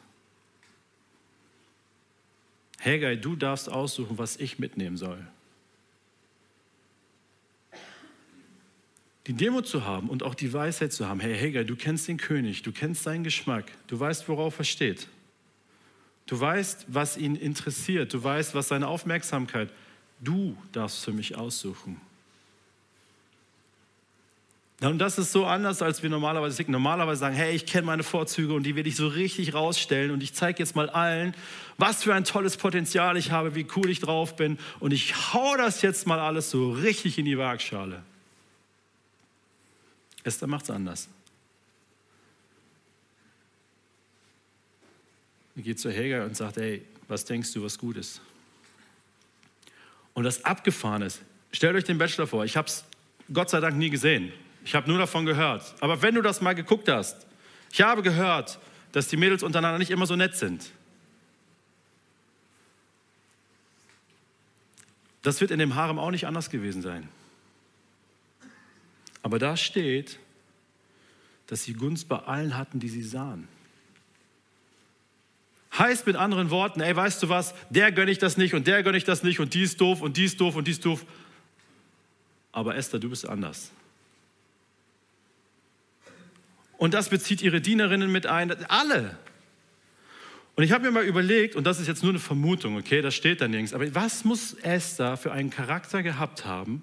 Haggai, 2.81 3.16
du 3.16 3.37
darfst 3.37 3.71
aussuchen, 3.71 4.16
was 4.16 4.38
ich 4.38 4.59
mitnehmen 4.59 4.97
soll. 4.97 5.27
Die 9.27 9.35
Demut 9.35 9.66
zu 9.66 9.85
haben 9.85 10.09
und 10.09 10.23
auch 10.23 10.35
die 10.35 10.51
Weisheit 10.55 10.95
zu 10.95 11.07
haben, 11.07 11.21
hey 11.21 11.38
Haggai, 11.38 11.64
du 11.64 11.77
kennst 11.77 12.09
den 12.09 12.16
König, 12.16 12.62
du 12.62 12.73
kennst 12.73 13.03
seinen 13.03 13.25
Geschmack, 13.25 13.71
du 13.88 14.01
weißt, 14.01 14.27
worauf 14.27 14.59
er 14.59 14.64
steht. 14.64 15.09
Du 16.25 16.40
weißt, 16.40 16.87
was 16.88 17.18
ihn 17.18 17.37
interessiert. 17.37 18.14
Du 18.14 18.25
weißt, 18.25 18.55
was 18.55 18.68
seine 18.68 18.88
Aufmerksamkeit. 18.88 19.68
Du 20.18 20.57
darfst 20.73 21.05
für 21.05 21.12
mich 21.12 21.37
aussuchen. 21.37 22.01
Und 24.83 24.99
das 24.99 25.16
ist 25.16 25.31
so 25.31 25.47
anders, 25.47 25.81
als 25.81 26.03
wir 26.03 26.11
normalerweise 26.11 26.57
denken. 26.57 26.73
Normalerweise 26.73 27.21
sagen, 27.21 27.37
hey, 27.37 27.55
ich 27.55 27.66
kenne 27.66 27.87
meine 27.87 28.03
Vorzüge 28.03 28.53
und 28.53 28.64
die 28.64 28.75
will 28.75 28.85
ich 28.87 28.97
so 28.97 29.07
richtig 29.07 29.55
rausstellen 29.55 30.11
und 30.11 30.25
ich 30.25 30.35
zeige 30.35 30.59
jetzt 30.59 30.75
mal 30.75 30.90
allen, 30.90 31.35
was 31.79 32.03
für 32.03 32.14
ein 32.14 32.25
tolles 32.25 32.57
Potenzial 32.57 33.16
ich 33.16 33.31
habe, 33.31 33.55
wie 33.55 33.64
cool 33.77 33.88
ich 33.90 34.01
drauf 34.01 34.35
bin 34.35 34.59
und 34.81 34.92
ich 34.92 35.33
hau 35.33 35.57
das 35.57 35.83
jetzt 35.83 36.09
mal 36.09 36.18
alles 36.18 36.51
so 36.51 36.73
richtig 36.73 37.16
in 37.16 37.27
die 37.27 37.38
Waagschale. 37.38 38.03
Esther 40.25 40.49
macht 40.49 40.64
es 40.64 40.71
anders. 40.71 41.09
Er 45.55 45.62
geht 45.62 45.79
zu 45.79 45.92
Helga 45.92 46.25
und 46.25 46.37
sagt, 46.37 46.57
ey, 46.57 46.83
was 47.07 47.25
denkst 47.25 47.53
du, 47.53 47.62
was 47.62 47.79
gut 47.79 47.97
ist? 47.97 48.21
Und 50.14 50.25
das 50.25 50.45
abgefahren 50.45 51.03
ist, 51.03 51.23
stellt 51.53 51.77
euch 51.77 51.85
den 51.85 51.99
Bachelor 51.99 52.27
vor, 52.27 52.45
ich 52.45 52.57
habe 52.57 52.66
es 52.66 52.85
Gott 53.33 53.49
sei 53.49 53.61
Dank 53.61 53.77
nie 53.77 53.90
gesehen. 53.90 54.33
Ich 54.64 54.75
habe 54.75 54.88
nur 54.88 54.98
davon 54.98 55.27
gehört. 55.27 55.75
Aber 55.81 56.03
wenn 56.03 56.14
du 56.14 56.22
das 56.22 56.40
mal 56.40 56.55
geguckt 56.55 56.88
hast, 56.88 57.27
ich 57.72 57.81
habe 57.81 58.03
gehört, 58.03 58.59
dass 58.92 59.09
die 59.09 59.16
Mädels 59.16 59.42
untereinander 59.42 59.79
nicht 59.79 59.90
immer 59.90 60.07
so 60.07 60.16
nett 60.16 60.37
sind. 60.37 60.70
Das 65.22 65.40
wird 65.40 65.51
in 65.51 65.59
dem 65.59 65.75
Harem 65.75 65.98
auch 65.98 66.11
nicht 66.11 66.27
anders 66.27 66.51
gewesen 66.51 66.83
sein. 66.83 67.09
Aber 69.22 69.38
da 69.38 69.57
steht, 69.57 70.18
dass 71.46 71.62
sie 71.64 71.75
Gunst 71.75 72.09
bei 72.09 72.18
allen 72.18 72.57
hatten, 72.57 72.81
die 72.81 72.88
sie 72.88 73.03
sahen. 73.03 73.48
Heißt 75.79 76.07
mit 76.07 76.16
anderen 76.16 76.51
Worten, 76.51 76.81
ey, 76.81 76.94
weißt 76.94 77.22
du 77.22 77.29
was, 77.29 77.55
der 77.70 77.92
gönne 77.92 78.11
ich 78.11 78.18
das 78.18 78.37
nicht 78.37 78.53
und 78.53 78.66
der 78.66 78.83
gönne 78.83 78.98
ich 78.98 79.05
das 79.05 79.22
nicht 79.22 79.40
und 79.40 79.55
die 79.55 79.62
ist 79.62 79.81
doof 79.81 80.03
und 80.03 80.16
die 80.16 80.25
ist 80.25 80.40
doof 80.40 80.57
und 80.57 80.66
die 80.66 80.72
ist 80.72 80.85
doof. 80.85 81.07
Aber 82.51 82.77
Esther, 82.77 82.98
du 82.98 83.09
bist 83.09 83.27
anders. 83.27 83.70
Und 86.83 86.95
das 86.95 87.11
bezieht 87.11 87.42
ihre 87.42 87.61
Dienerinnen 87.61 88.11
mit 88.11 88.27
ein, 88.27 88.51
alle. 88.66 89.16
Und 90.57 90.64
ich 90.64 90.73
habe 90.73 90.83
mir 90.83 90.90
mal 90.90 91.05
überlegt, 91.05 91.55
und 91.55 91.62
das 91.62 91.79
ist 91.79 91.87
jetzt 91.87 92.03
nur 92.03 92.11
eine 92.11 92.18
Vermutung, 92.18 92.77
okay, 92.77 93.03
das 93.03 93.14
steht 93.14 93.40
da 93.40 93.47
nirgends, 93.47 93.73
aber 93.73 93.95
was 93.95 94.25
muss 94.25 94.55
Esther 94.55 95.16
für 95.16 95.31
einen 95.31 95.51
Charakter 95.51 96.03
gehabt 96.03 96.45
haben, 96.45 96.83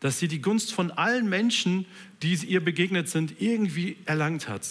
dass 0.00 0.18
sie 0.18 0.26
die 0.26 0.42
Gunst 0.42 0.74
von 0.74 0.90
allen 0.90 1.28
Menschen, 1.28 1.86
die 2.20 2.34
ihr 2.34 2.60
begegnet 2.60 3.08
sind, 3.08 3.40
irgendwie 3.40 3.96
erlangt 4.06 4.48
hat? 4.48 4.66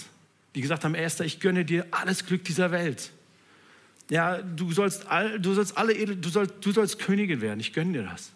Die 0.56 0.60
gesagt 0.60 0.84
haben, 0.84 0.94
Esther, 0.94 1.26
ich 1.26 1.40
gönne 1.40 1.64
dir 1.64 1.88
alles 1.92 2.26
Glück 2.26 2.44
dieser 2.44 2.72
Welt. 2.72 3.14
Ja, 4.10 4.42
du 4.42 4.70
sollst, 4.74 5.08
all, 5.08 5.40
du 5.40 5.54
sollst 5.54 5.78
alle 5.78 5.94
edel, 5.94 6.18
du 6.18 6.28
sollst, 6.28 6.56
du 6.60 6.74
sollst 6.74 7.00
Königin 7.00 7.40
werden, 7.40 7.62
ich 7.62 7.72
gönne 7.72 7.94
dir 7.94 8.04
das. 8.04 8.32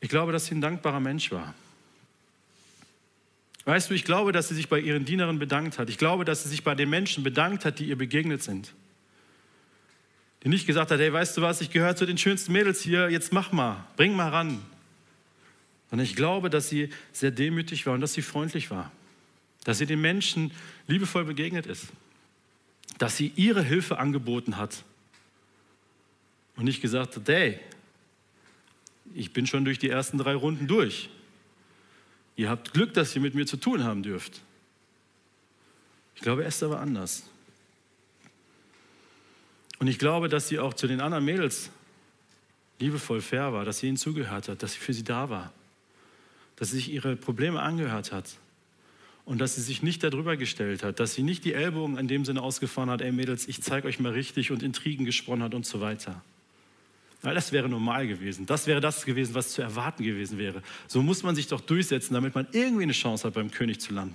Ich 0.00 0.08
glaube, 0.08 0.32
dass 0.32 0.46
sie 0.46 0.56
ein 0.56 0.60
dankbarer 0.60 0.98
Mensch 0.98 1.30
war. 1.30 1.54
Weißt 3.64 3.88
du, 3.88 3.94
ich 3.94 4.04
glaube, 4.04 4.32
dass 4.32 4.48
sie 4.48 4.54
sich 4.54 4.68
bei 4.68 4.78
ihren 4.78 5.04
Dienerinnen 5.04 5.38
bedankt 5.38 5.78
hat. 5.78 5.88
Ich 5.88 5.96
glaube, 5.96 6.24
dass 6.24 6.42
sie 6.42 6.50
sich 6.50 6.64
bei 6.64 6.74
den 6.74 6.90
Menschen 6.90 7.24
bedankt 7.24 7.64
hat, 7.64 7.78
die 7.78 7.86
ihr 7.86 7.96
begegnet 7.96 8.42
sind. 8.42 8.74
Die 10.42 10.50
nicht 10.50 10.66
gesagt 10.66 10.90
hat, 10.90 11.00
hey, 11.00 11.10
weißt 11.10 11.36
du 11.38 11.42
was, 11.42 11.62
ich 11.62 11.70
gehöre 11.70 11.96
zu 11.96 12.04
den 12.04 12.18
schönsten 12.18 12.52
Mädels 12.52 12.82
hier, 12.82 13.08
jetzt 13.08 13.32
mach 13.32 13.52
mal, 13.52 13.86
bring 13.96 14.14
mal 14.14 14.28
ran. 14.28 14.60
Sondern 15.88 16.04
ich 16.04 16.14
glaube, 16.14 16.50
dass 16.50 16.68
sie 16.68 16.90
sehr 17.12 17.30
demütig 17.30 17.86
war 17.86 17.94
und 17.94 18.02
dass 18.02 18.12
sie 18.12 18.20
freundlich 18.20 18.70
war. 18.70 18.92
Dass 19.64 19.78
sie 19.78 19.86
den 19.86 20.02
Menschen 20.02 20.50
liebevoll 20.86 21.24
begegnet 21.24 21.64
ist. 21.64 21.86
Dass 22.98 23.16
sie 23.16 23.32
ihre 23.36 23.62
Hilfe 23.62 23.98
angeboten 23.98 24.58
hat. 24.58 24.84
Und 26.56 26.64
nicht 26.64 26.82
gesagt 26.82 27.16
hat, 27.16 27.26
hey, 27.26 27.58
ich 29.14 29.32
bin 29.32 29.46
schon 29.46 29.64
durch 29.64 29.78
die 29.78 29.88
ersten 29.88 30.18
drei 30.18 30.34
Runden 30.34 30.66
durch. 30.66 31.08
Ihr 32.36 32.50
habt 32.50 32.72
Glück, 32.72 32.94
dass 32.94 33.14
ihr 33.14 33.22
mit 33.22 33.34
mir 33.34 33.46
zu 33.46 33.56
tun 33.56 33.84
haben 33.84 34.02
dürft. 34.02 34.40
Ich 36.14 36.22
glaube, 36.22 36.44
Esther 36.44 36.70
war 36.70 36.80
anders. 36.80 37.24
Und 39.78 39.88
ich 39.88 39.98
glaube, 39.98 40.28
dass 40.28 40.48
sie 40.48 40.58
auch 40.58 40.74
zu 40.74 40.86
den 40.86 41.00
anderen 41.00 41.24
Mädels 41.24 41.70
liebevoll 42.78 43.20
fair 43.20 43.52
war, 43.52 43.64
dass 43.64 43.78
sie 43.78 43.88
ihnen 43.88 43.96
zugehört 43.96 44.48
hat, 44.48 44.62
dass 44.62 44.74
sie 44.74 44.78
für 44.78 44.92
sie 44.92 45.04
da 45.04 45.30
war, 45.30 45.52
dass 46.56 46.70
sie 46.70 46.76
sich 46.76 46.92
ihre 46.92 47.16
Probleme 47.16 47.60
angehört 47.60 48.12
hat 48.12 48.36
und 49.24 49.38
dass 49.40 49.54
sie 49.54 49.62
sich 49.62 49.82
nicht 49.82 50.02
darüber 50.02 50.36
gestellt 50.36 50.82
hat, 50.82 51.00
dass 51.00 51.14
sie 51.14 51.22
nicht 51.22 51.44
die 51.44 51.54
Ellbogen 51.54 51.98
in 51.98 52.08
dem 52.08 52.24
Sinne 52.24 52.42
ausgefahren 52.42 52.90
hat, 52.90 53.00
ey 53.00 53.12
Mädels, 53.12 53.48
ich 53.48 53.62
zeige 53.62 53.88
euch 53.88 54.00
mal 54.00 54.12
richtig 54.12 54.50
und 54.50 54.62
Intrigen 54.62 55.04
gesponnen 55.04 55.42
hat 55.42 55.54
und 55.54 55.66
so 55.66 55.80
weiter. 55.80 56.22
Weil 57.24 57.34
das 57.34 57.52
wäre 57.52 57.70
normal 57.70 58.06
gewesen. 58.06 58.44
Das 58.44 58.66
wäre 58.66 58.82
das 58.82 59.06
gewesen, 59.06 59.34
was 59.34 59.52
zu 59.52 59.62
erwarten 59.62 60.04
gewesen 60.04 60.36
wäre. 60.36 60.62
So 60.86 61.02
muss 61.02 61.22
man 61.22 61.34
sich 61.34 61.46
doch 61.46 61.62
durchsetzen, 61.62 62.12
damit 62.12 62.34
man 62.34 62.46
irgendwie 62.52 62.82
eine 62.82 62.92
Chance 62.92 63.26
hat, 63.26 63.32
beim 63.32 63.50
König 63.50 63.80
zu 63.80 63.94
landen. 63.94 64.14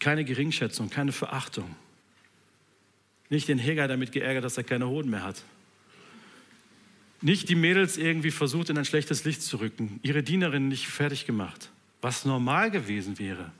Keine 0.00 0.22
Geringschätzung, 0.22 0.90
keine 0.90 1.12
Verachtung. 1.12 1.74
Nicht 3.30 3.48
den 3.48 3.56
Heger 3.58 3.88
damit 3.88 4.12
geärgert, 4.12 4.44
dass 4.44 4.58
er 4.58 4.64
keine 4.64 4.86
Hoden 4.86 5.08
mehr 5.08 5.22
hat. 5.22 5.42
Nicht 7.22 7.48
die 7.48 7.54
Mädels 7.54 7.96
irgendwie 7.96 8.30
versucht, 8.30 8.68
in 8.68 8.76
ein 8.76 8.84
schlechtes 8.84 9.24
Licht 9.24 9.40
zu 9.40 9.56
rücken. 9.56 9.98
Ihre 10.02 10.22
Dienerin 10.22 10.68
nicht 10.68 10.88
fertig 10.88 11.24
gemacht. 11.24 11.70
Was 12.02 12.26
normal 12.26 12.70
gewesen 12.70 13.18
wäre. 13.18 13.50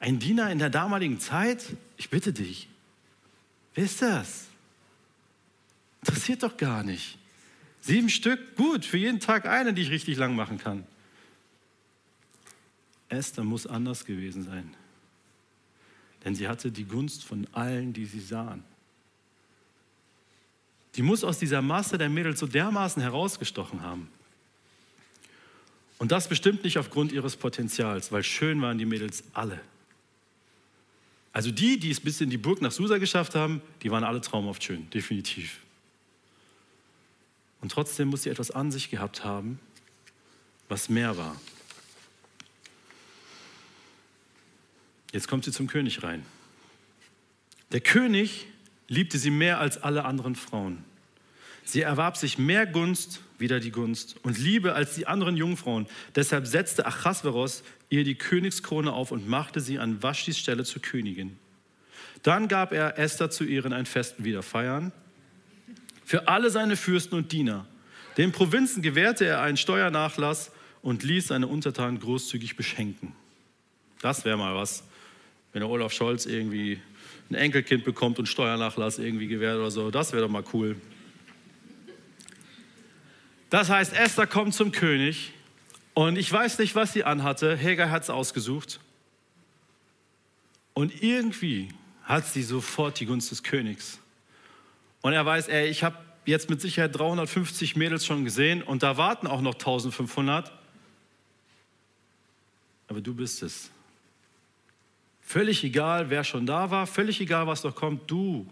Ein 0.00 0.18
Diener 0.18 0.50
in 0.50 0.58
der 0.58 0.68
damaligen 0.68 1.18
Zeit? 1.18 1.64
Ich 1.96 2.10
bitte 2.10 2.34
dich. 2.34 2.68
Wer 3.74 3.84
ist 3.84 4.02
das? 4.02 4.49
Interessiert 6.02 6.42
doch 6.42 6.56
gar 6.56 6.82
nicht. 6.82 7.18
Sieben 7.80 8.08
Stück, 8.08 8.56
gut, 8.56 8.84
für 8.84 8.98
jeden 8.98 9.20
Tag 9.20 9.46
eine, 9.46 9.72
die 9.72 9.82
ich 9.82 9.90
richtig 9.90 10.16
lang 10.16 10.34
machen 10.34 10.58
kann. 10.58 10.84
Esther 13.08 13.44
muss 13.44 13.66
anders 13.66 14.04
gewesen 14.04 14.44
sein. 14.44 14.74
Denn 16.24 16.34
sie 16.34 16.48
hatte 16.48 16.70
die 16.70 16.84
Gunst 16.84 17.24
von 17.24 17.46
allen, 17.52 17.92
die 17.92 18.04
sie 18.04 18.20
sahen. 18.20 18.62
Die 20.96 21.02
muss 21.02 21.24
aus 21.24 21.38
dieser 21.38 21.62
Masse 21.62 21.98
der 21.98 22.08
Mädels 22.08 22.40
so 22.40 22.46
dermaßen 22.46 23.00
herausgestochen 23.00 23.82
haben. 23.82 24.08
Und 25.98 26.12
das 26.12 26.28
bestimmt 26.28 26.64
nicht 26.64 26.78
aufgrund 26.78 27.12
ihres 27.12 27.36
Potenzials, 27.36 28.10
weil 28.10 28.22
schön 28.22 28.60
waren 28.62 28.78
die 28.78 28.86
Mädels 28.86 29.22
alle. 29.32 29.60
Also 31.32 31.50
die, 31.50 31.78
die 31.78 31.90
es 31.90 32.00
bis 32.00 32.20
in 32.20 32.30
die 32.30 32.38
Burg 32.38 32.60
nach 32.60 32.72
Susa 32.72 32.98
geschafft 32.98 33.34
haben, 33.34 33.62
die 33.82 33.90
waren 33.90 34.02
alle 34.02 34.20
traumhaft 34.20 34.64
schön, 34.64 34.90
definitiv. 34.90 35.60
Und 37.60 37.72
trotzdem 37.72 38.08
muss 38.08 38.22
sie 38.22 38.30
etwas 38.30 38.50
an 38.50 38.70
sich 38.70 38.90
gehabt 38.90 39.24
haben, 39.24 39.58
was 40.68 40.88
mehr 40.88 41.16
war. 41.16 41.36
Jetzt 45.12 45.28
kommt 45.28 45.44
sie 45.44 45.52
zum 45.52 45.66
König 45.66 46.02
rein. 46.02 46.24
Der 47.72 47.80
König 47.80 48.46
liebte 48.88 49.18
sie 49.18 49.30
mehr 49.30 49.60
als 49.60 49.82
alle 49.82 50.04
anderen 50.04 50.36
Frauen. 50.36 50.84
Sie 51.64 51.82
erwarb 51.82 52.16
sich 52.16 52.38
mehr 52.38 52.66
Gunst, 52.66 53.20
wieder 53.38 53.60
die 53.60 53.70
Gunst, 53.70 54.16
und 54.22 54.38
Liebe 54.38 54.74
als 54.74 54.94
die 54.94 55.06
anderen 55.06 55.36
Jungfrauen. 55.36 55.86
Deshalb 56.14 56.46
setzte 56.46 56.86
Achasveros 56.86 57.62
ihr 57.90 58.04
die 58.04 58.14
Königskrone 58.14 58.92
auf 58.92 59.12
und 59.12 59.28
machte 59.28 59.60
sie 59.60 59.78
an 59.78 60.02
Vaschtis 60.02 60.38
Stelle 60.38 60.64
zur 60.64 60.82
Königin. 60.82 61.38
Dann 62.22 62.48
gab 62.48 62.72
er 62.72 62.98
Esther 62.98 63.30
zu 63.30 63.44
ihren 63.44 63.72
ein 63.72 63.86
Festen 63.86 64.24
wieder 64.24 64.42
feiern 64.42 64.92
für 66.10 66.26
alle 66.26 66.50
seine 66.50 66.76
Fürsten 66.76 67.14
und 67.14 67.30
Diener. 67.30 67.66
Den 68.16 68.32
Provinzen 68.32 68.82
gewährte 68.82 69.26
er 69.26 69.42
einen 69.42 69.56
Steuernachlass 69.56 70.50
und 70.82 71.04
ließ 71.04 71.28
seine 71.28 71.46
Untertanen 71.46 72.00
großzügig 72.00 72.56
beschenken. 72.56 73.12
Das 74.02 74.24
wäre 74.24 74.36
mal 74.36 74.56
was, 74.56 74.82
wenn 75.52 75.60
der 75.60 75.70
Olaf 75.70 75.92
Scholz 75.92 76.26
irgendwie 76.26 76.80
ein 77.30 77.36
Enkelkind 77.36 77.84
bekommt 77.84 78.18
und 78.18 78.26
Steuernachlass 78.26 78.98
irgendwie 78.98 79.28
gewährt 79.28 79.56
oder 79.58 79.70
so. 79.70 79.92
Das 79.92 80.10
wäre 80.10 80.22
doch 80.24 80.28
mal 80.28 80.42
cool. 80.52 80.74
Das 83.48 83.70
heißt, 83.70 83.92
Esther 83.92 84.26
kommt 84.26 84.52
zum 84.52 84.72
König 84.72 85.32
und 85.94 86.18
ich 86.18 86.32
weiß 86.32 86.58
nicht, 86.58 86.74
was 86.74 86.92
sie 86.92 87.04
anhatte. 87.04 87.56
Heger 87.56 87.88
hat 87.88 88.02
es 88.02 88.10
ausgesucht. 88.10 88.80
Und 90.74 91.04
irgendwie 91.04 91.68
hat 92.02 92.26
sie 92.26 92.42
sofort 92.42 92.98
die 92.98 93.06
Gunst 93.06 93.30
des 93.30 93.44
Königs. 93.44 94.00
Und 95.02 95.12
er 95.12 95.24
weiß, 95.24 95.48
ey, 95.48 95.68
ich 95.68 95.82
habe 95.82 95.96
jetzt 96.26 96.50
mit 96.50 96.60
Sicherheit 96.60 96.96
350 96.96 97.76
Mädels 97.76 98.04
schon 98.04 98.24
gesehen 98.24 98.62
und 98.62 98.82
da 98.82 98.96
warten 98.96 99.26
auch 99.26 99.40
noch 99.40 99.54
1500. 99.54 100.52
Aber 102.88 103.00
du 103.00 103.14
bist 103.14 103.42
es. 103.42 103.70
Völlig 105.22 105.62
egal, 105.64 106.10
wer 106.10 106.24
schon 106.24 106.44
da 106.44 106.70
war, 106.70 106.86
völlig 106.86 107.20
egal, 107.20 107.46
was 107.46 107.62
noch 107.62 107.74
kommt, 107.74 108.10
du 108.10 108.46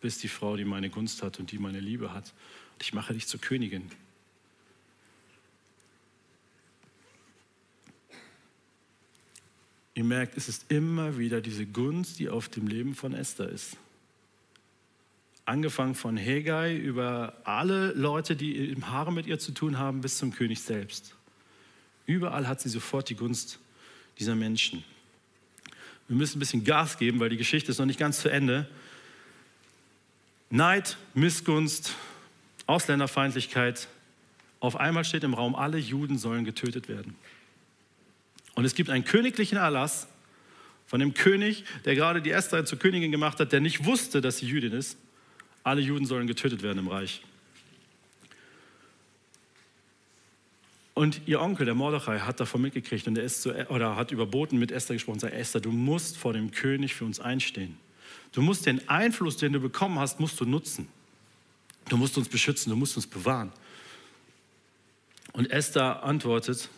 bist 0.00 0.22
die 0.22 0.28
Frau, 0.28 0.56
die 0.56 0.64
meine 0.64 0.88
Gunst 0.88 1.22
hat 1.22 1.40
und 1.40 1.50
die 1.50 1.58
meine 1.58 1.80
Liebe 1.80 2.12
hat. 2.12 2.32
Und 2.74 2.82
ich 2.82 2.92
mache 2.92 3.12
dich 3.12 3.26
zur 3.26 3.40
Königin. 3.40 3.90
Ihr 9.94 10.04
merkt, 10.04 10.36
es 10.36 10.48
ist 10.48 10.70
immer 10.70 11.18
wieder 11.18 11.40
diese 11.40 11.66
Gunst, 11.66 12.18
die 12.18 12.28
auf 12.28 12.48
dem 12.48 12.66
Leben 12.66 12.94
von 12.94 13.14
Esther 13.14 13.48
ist 13.48 13.76
angefangen 15.46 15.94
von 15.94 16.16
Hegai 16.16 16.74
über 16.74 17.34
alle 17.44 17.92
Leute, 17.92 18.36
die 18.36 18.70
im 18.70 18.90
Haare 18.90 19.12
mit 19.12 19.26
ihr 19.26 19.38
zu 19.38 19.52
tun 19.52 19.78
haben, 19.78 20.00
bis 20.00 20.18
zum 20.18 20.32
König 20.32 20.62
selbst. 20.62 21.14
Überall 22.06 22.48
hat 22.48 22.60
sie 22.60 22.68
sofort 22.68 23.08
die 23.08 23.14
Gunst 23.14 23.58
dieser 24.18 24.34
Menschen. 24.34 24.84
Wir 26.08 26.16
müssen 26.16 26.36
ein 26.36 26.40
bisschen 26.40 26.64
Gas 26.64 26.98
geben, 26.98 27.20
weil 27.20 27.30
die 27.30 27.36
Geschichte 27.36 27.70
ist 27.70 27.78
noch 27.78 27.86
nicht 27.86 27.98
ganz 27.98 28.20
zu 28.20 28.28
Ende. 28.28 28.68
Neid, 30.50 30.96
Missgunst, 31.14 31.94
Ausländerfeindlichkeit. 32.66 33.88
Auf 34.60 34.76
einmal 34.76 35.04
steht 35.04 35.24
im 35.24 35.34
Raum, 35.34 35.54
alle 35.54 35.78
Juden 35.78 36.18
sollen 36.18 36.44
getötet 36.44 36.88
werden. 36.88 37.16
Und 38.54 38.64
es 38.64 38.74
gibt 38.74 38.90
einen 38.90 39.04
königlichen 39.04 39.58
Erlass 39.58 40.06
von 40.86 41.00
dem 41.00 41.14
König, 41.14 41.64
der 41.84 41.94
gerade 41.94 42.22
die 42.22 42.30
Esther 42.30 42.64
zur 42.64 42.78
Königin 42.78 43.10
gemacht 43.10 43.40
hat, 43.40 43.52
der 43.52 43.60
nicht 43.60 43.84
wusste, 43.84 44.20
dass 44.20 44.38
sie 44.38 44.46
Jüdin 44.46 44.72
ist. 44.72 44.96
Alle 45.64 45.80
Juden 45.80 46.06
sollen 46.06 46.26
getötet 46.26 46.62
werden 46.62 46.78
im 46.78 46.88
Reich. 46.88 47.22
Und 50.94 51.22
ihr 51.26 51.40
Onkel, 51.40 51.66
der 51.66 51.74
Mordechai, 51.74 52.20
hat 52.20 52.38
davon 52.38 52.62
mitgekriegt 52.62 53.08
und 53.08 53.18
er 53.18 53.24
ist 53.24 53.42
zu, 53.42 53.52
oder 53.68 53.96
hat 53.96 54.12
überboten 54.12 54.58
mit 54.58 54.70
Esther 54.70 54.94
gesprochen 54.94 55.18
sagt, 55.18 55.34
Esther, 55.34 55.60
du 55.60 55.72
musst 55.72 56.16
vor 56.16 56.32
dem 56.32 56.52
König 56.52 56.94
für 56.94 57.04
uns 57.04 57.18
einstehen. 57.18 57.76
Du 58.30 58.42
musst 58.42 58.66
den 58.66 58.88
Einfluss, 58.88 59.36
den 59.36 59.52
du 59.52 59.60
bekommen 59.60 59.98
hast, 59.98 60.20
musst 60.20 60.38
du 60.38 60.44
nutzen. 60.44 60.86
Du 61.88 61.96
musst 61.96 62.16
uns 62.16 62.28
beschützen, 62.28 62.70
du 62.70 62.76
musst 62.76 62.96
uns 62.96 63.06
bewahren. 63.08 63.52
Und 65.32 65.50
Esther 65.50 66.04
antwortet, 66.04 66.68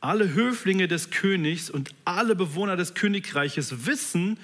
alle 0.00 0.34
Höflinge 0.34 0.88
des 0.88 1.10
Königs 1.10 1.70
und 1.70 1.94
alle 2.04 2.34
Bewohner 2.34 2.76
des 2.76 2.94
Königreiches 2.94 3.86
wissen, 3.86 4.36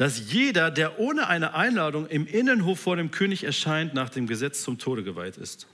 dass 0.00 0.32
jeder, 0.32 0.70
der 0.70 0.98
ohne 0.98 1.28
eine 1.28 1.52
Einladung 1.52 2.06
im 2.06 2.26
Innenhof 2.26 2.80
vor 2.80 2.96
dem 2.96 3.10
König 3.10 3.44
erscheint, 3.44 3.92
nach 3.92 4.08
dem 4.08 4.26
Gesetz 4.26 4.62
zum 4.62 4.78
Tode 4.78 5.04
geweiht 5.04 5.36
ist. 5.36 5.66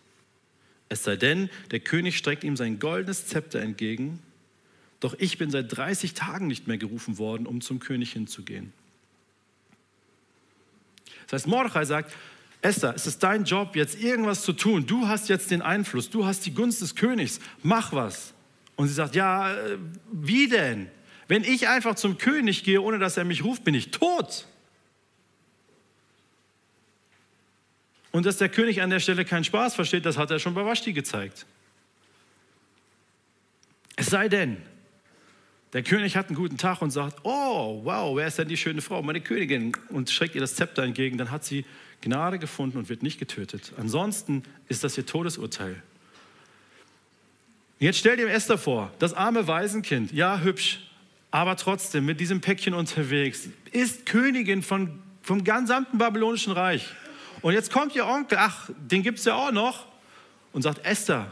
Es 0.88 1.04
sei 1.04 1.14
denn, 1.14 1.48
der 1.70 1.78
König 1.78 2.18
streckt 2.18 2.42
ihm 2.42 2.56
sein 2.56 2.80
goldenes 2.80 3.28
Zepter 3.28 3.60
entgegen, 3.60 4.18
doch 4.98 5.14
ich 5.20 5.38
bin 5.38 5.52
seit 5.52 5.76
30 5.76 6.14
Tagen 6.14 6.48
nicht 6.48 6.66
mehr 6.66 6.76
gerufen 6.76 7.18
worden, 7.18 7.46
um 7.46 7.60
zum 7.60 7.78
König 7.78 8.14
hinzugehen. 8.14 8.72
Das 11.28 11.42
heißt, 11.42 11.46
Mordechai 11.46 11.84
sagt, 11.84 12.12
Esther, 12.62 12.96
es 12.96 13.06
ist 13.06 13.22
dein 13.22 13.44
Job, 13.44 13.76
jetzt 13.76 14.02
irgendwas 14.02 14.42
zu 14.42 14.54
tun. 14.54 14.88
Du 14.88 15.06
hast 15.06 15.28
jetzt 15.28 15.52
den 15.52 15.62
Einfluss, 15.62 16.10
du 16.10 16.26
hast 16.26 16.44
die 16.46 16.52
Gunst 16.52 16.82
des 16.82 16.96
Königs, 16.96 17.38
mach 17.62 17.92
was. 17.92 18.34
Und 18.74 18.88
sie 18.88 18.94
sagt, 18.94 19.14
ja, 19.14 19.54
äh, 19.54 19.78
wie 20.10 20.48
denn? 20.48 20.88
Wenn 21.28 21.44
ich 21.44 21.68
einfach 21.68 21.96
zum 21.96 22.18
König 22.18 22.64
gehe, 22.64 22.80
ohne 22.80 22.98
dass 22.98 23.16
er 23.16 23.24
mich 23.24 23.44
ruft, 23.44 23.64
bin 23.64 23.74
ich 23.74 23.90
tot. 23.90 24.46
Und 28.12 28.24
dass 28.24 28.38
der 28.38 28.48
König 28.48 28.80
an 28.80 28.90
der 28.90 29.00
Stelle 29.00 29.24
keinen 29.24 29.44
Spaß 29.44 29.74
versteht, 29.74 30.06
das 30.06 30.16
hat 30.16 30.30
er 30.30 30.38
schon 30.38 30.54
bei 30.54 30.64
Vashti 30.64 30.92
gezeigt. 30.92 31.46
Es 33.96 34.06
sei 34.06 34.28
denn, 34.28 34.58
der 35.72 35.82
König 35.82 36.16
hat 36.16 36.28
einen 36.28 36.36
guten 36.36 36.56
Tag 36.56 36.80
und 36.80 36.90
sagt, 36.90 37.18
oh, 37.24 37.80
wow, 37.84 38.16
wer 38.16 38.26
ist 38.26 38.38
denn 38.38 38.48
die 38.48 38.56
schöne 38.56 38.80
Frau, 38.80 39.02
meine 39.02 39.20
Königin, 39.20 39.72
und 39.90 40.08
streckt 40.08 40.34
ihr 40.34 40.40
das 40.40 40.54
Zepter 40.54 40.82
entgegen, 40.82 41.18
dann 41.18 41.30
hat 41.30 41.44
sie 41.44 41.64
Gnade 42.00 42.38
gefunden 42.38 42.78
und 42.78 42.88
wird 42.88 43.02
nicht 43.02 43.18
getötet. 43.18 43.72
Ansonsten 43.76 44.44
ist 44.68 44.84
das 44.84 44.96
ihr 44.96 45.04
Todesurteil. 45.04 45.82
Jetzt 47.78 47.98
stell 47.98 48.16
dir 48.16 48.30
Esther 48.30 48.56
vor, 48.56 48.92
das 48.98 49.12
arme 49.12 49.46
Waisenkind, 49.46 50.12
ja 50.12 50.40
hübsch, 50.40 50.90
aber 51.30 51.56
trotzdem 51.56 52.04
mit 52.06 52.20
diesem 52.20 52.40
Päckchen 52.40 52.74
unterwegs, 52.74 53.48
ist 53.72 54.06
Königin 54.06 54.62
von, 54.62 55.02
vom 55.22 55.44
gesamten 55.44 55.98
babylonischen 55.98 56.52
Reich. 56.52 56.88
Und 57.42 57.52
jetzt 57.52 57.70
kommt 57.70 57.94
ihr 57.94 58.06
Onkel, 58.06 58.38
ach, 58.40 58.70
den 58.76 59.02
gibt 59.02 59.18
es 59.18 59.24
ja 59.24 59.34
auch 59.34 59.52
noch, 59.52 59.86
und 60.52 60.62
sagt, 60.62 60.84
Esther, 60.84 61.30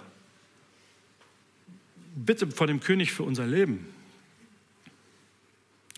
bitte 2.15 2.51
vor 2.51 2.67
dem 2.67 2.81
König 2.81 3.13
für 3.13 3.23
unser 3.23 3.47
Leben. 3.47 3.87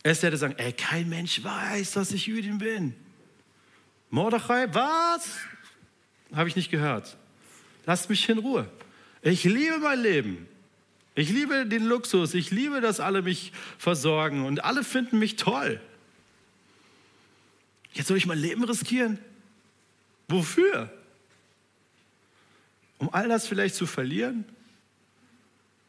Esther 0.02 0.28
hätte 0.28 0.36
sagen, 0.36 0.54
ey, 0.58 0.72
kein 0.72 1.08
Mensch 1.08 1.42
weiß, 1.42 1.92
dass 1.92 2.12
ich 2.12 2.26
Jüdin 2.26 2.58
bin. 2.58 2.94
Mordechai, 4.10 4.72
was? 4.72 5.28
Habe 6.32 6.48
ich 6.48 6.54
nicht 6.54 6.70
gehört. 6.70 7.16
Lasst 7.86 8.08
mich 8.08 8.28
in 8.28 8.38
Ruhe. 8.38 8.68
Ich 9.22 9.42
liebe 9.44 9.78
mein 9.78 10.00
Leben. 10.00 10.48
Ich 11.16 11.30
liebe 11.30 11.66
den 11.66 11.86
Luxus. 11.86 12.34
Ich 12.34 12.50
liebe, 12.50 12.82
dass 12.82 13.00
alle 13.00 13.22
mich 13.22 13.52
versorgen 13.78 14.44
und 14.44 14.64
alle 14.64 14.84
finden 14.84 15.18
mich 15.18 15.36
toll. 15.36 15.80
Jetzt 17.94 18.08
soll 18.08 18.18
ich 18.18 18.26
mein 18.26 18.38
Leben 18.38 18.62
riskieren? 18.62 19.18
Wofür? 20.28 20.92
Um 22.98 23.12
all 23.14 23.28
das 23.28 23.46
vielleicht 23.46 23.74
zu 23.74 23.86
verlieren? 23.86 24.44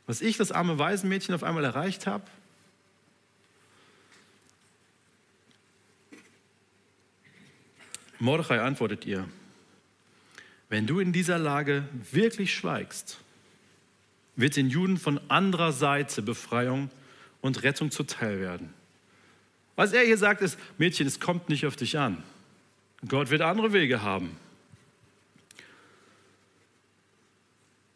Was 0.06 0.22
ich, 0.22 0.38
das 0.38 0.54
arme 0.54 0.80
Waisenmädchen, 0.80 1.36
auf 1.36 1.44
einmal 1.44 1.66
erreicht 1.66 2.08
habe? 2.08 2.24
Mordechai 8.18 8.62
antwortet 8.62 9.06
ihr, 9.06 9.28
wenn 10.70 10.88
du 10.88 11.02
in 11.02 11.12
dieser 11.12 11.38
Lage 11.38 11.88
wirklich 12.12 12.54
schweigst, 12.54 13.20
wird 14.38 14.56
den 14.56 14.70
Juden 14.70 14.98
von 14.98 15.20
anderer 15.30 15.74
Seite 15.74 16.22
Befreiung 16.22 16.90
und 17.42 17.64
Rettung 17.64 17.92
zuteil 17.92 18.40
werden. 18.40 18.74
Was 19.76 19.92
er 19.92 20.04
hier 20.04 20.18
sagt 20.18 20.42
ist, 20.42 20.58
Mädchen, 20.78 21.06
es 21.06 21.20
kommt 21.20 21.50
nicht 21.50 21.66
auf 21.66 21.76
dich 21.76 22.00
an. 22.00 22.24
Gott 23.08 23.30
wird 23.30 23.42
andere 23.42 23.74
Wege 23.74 24.02
haben. 24.02 24.32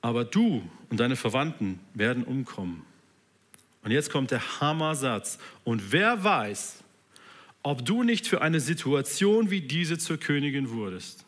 Aber 0.01 0.25
du 0.25 0.67
und 0.89 0.99
deine 0.99 1.15
Verwandten 1.15 1.79
werden 1.93 2.23
umkommen. 2.23 2.83
Und 3.83 3.91
jetzt 3.91 4.11
kommt 4.11 4.31
der 4.31 4.59
Hammer-Satz. 4.59 5.39
Und 5.63 5.91
wer 5.91 6.23
weiß, 6.23 6.83
ob 7.63 7.85
du 7.85 8.03
nicht 8.03 8.27
für 8.27 8.41
eine 8.41 8.59
Situation 8.59 9.49
wie 9.49 9.61
diese 9.61 9.97
zur 9.97 10.17
Königin 10.17 10.71
wurdest. 10.71 11.25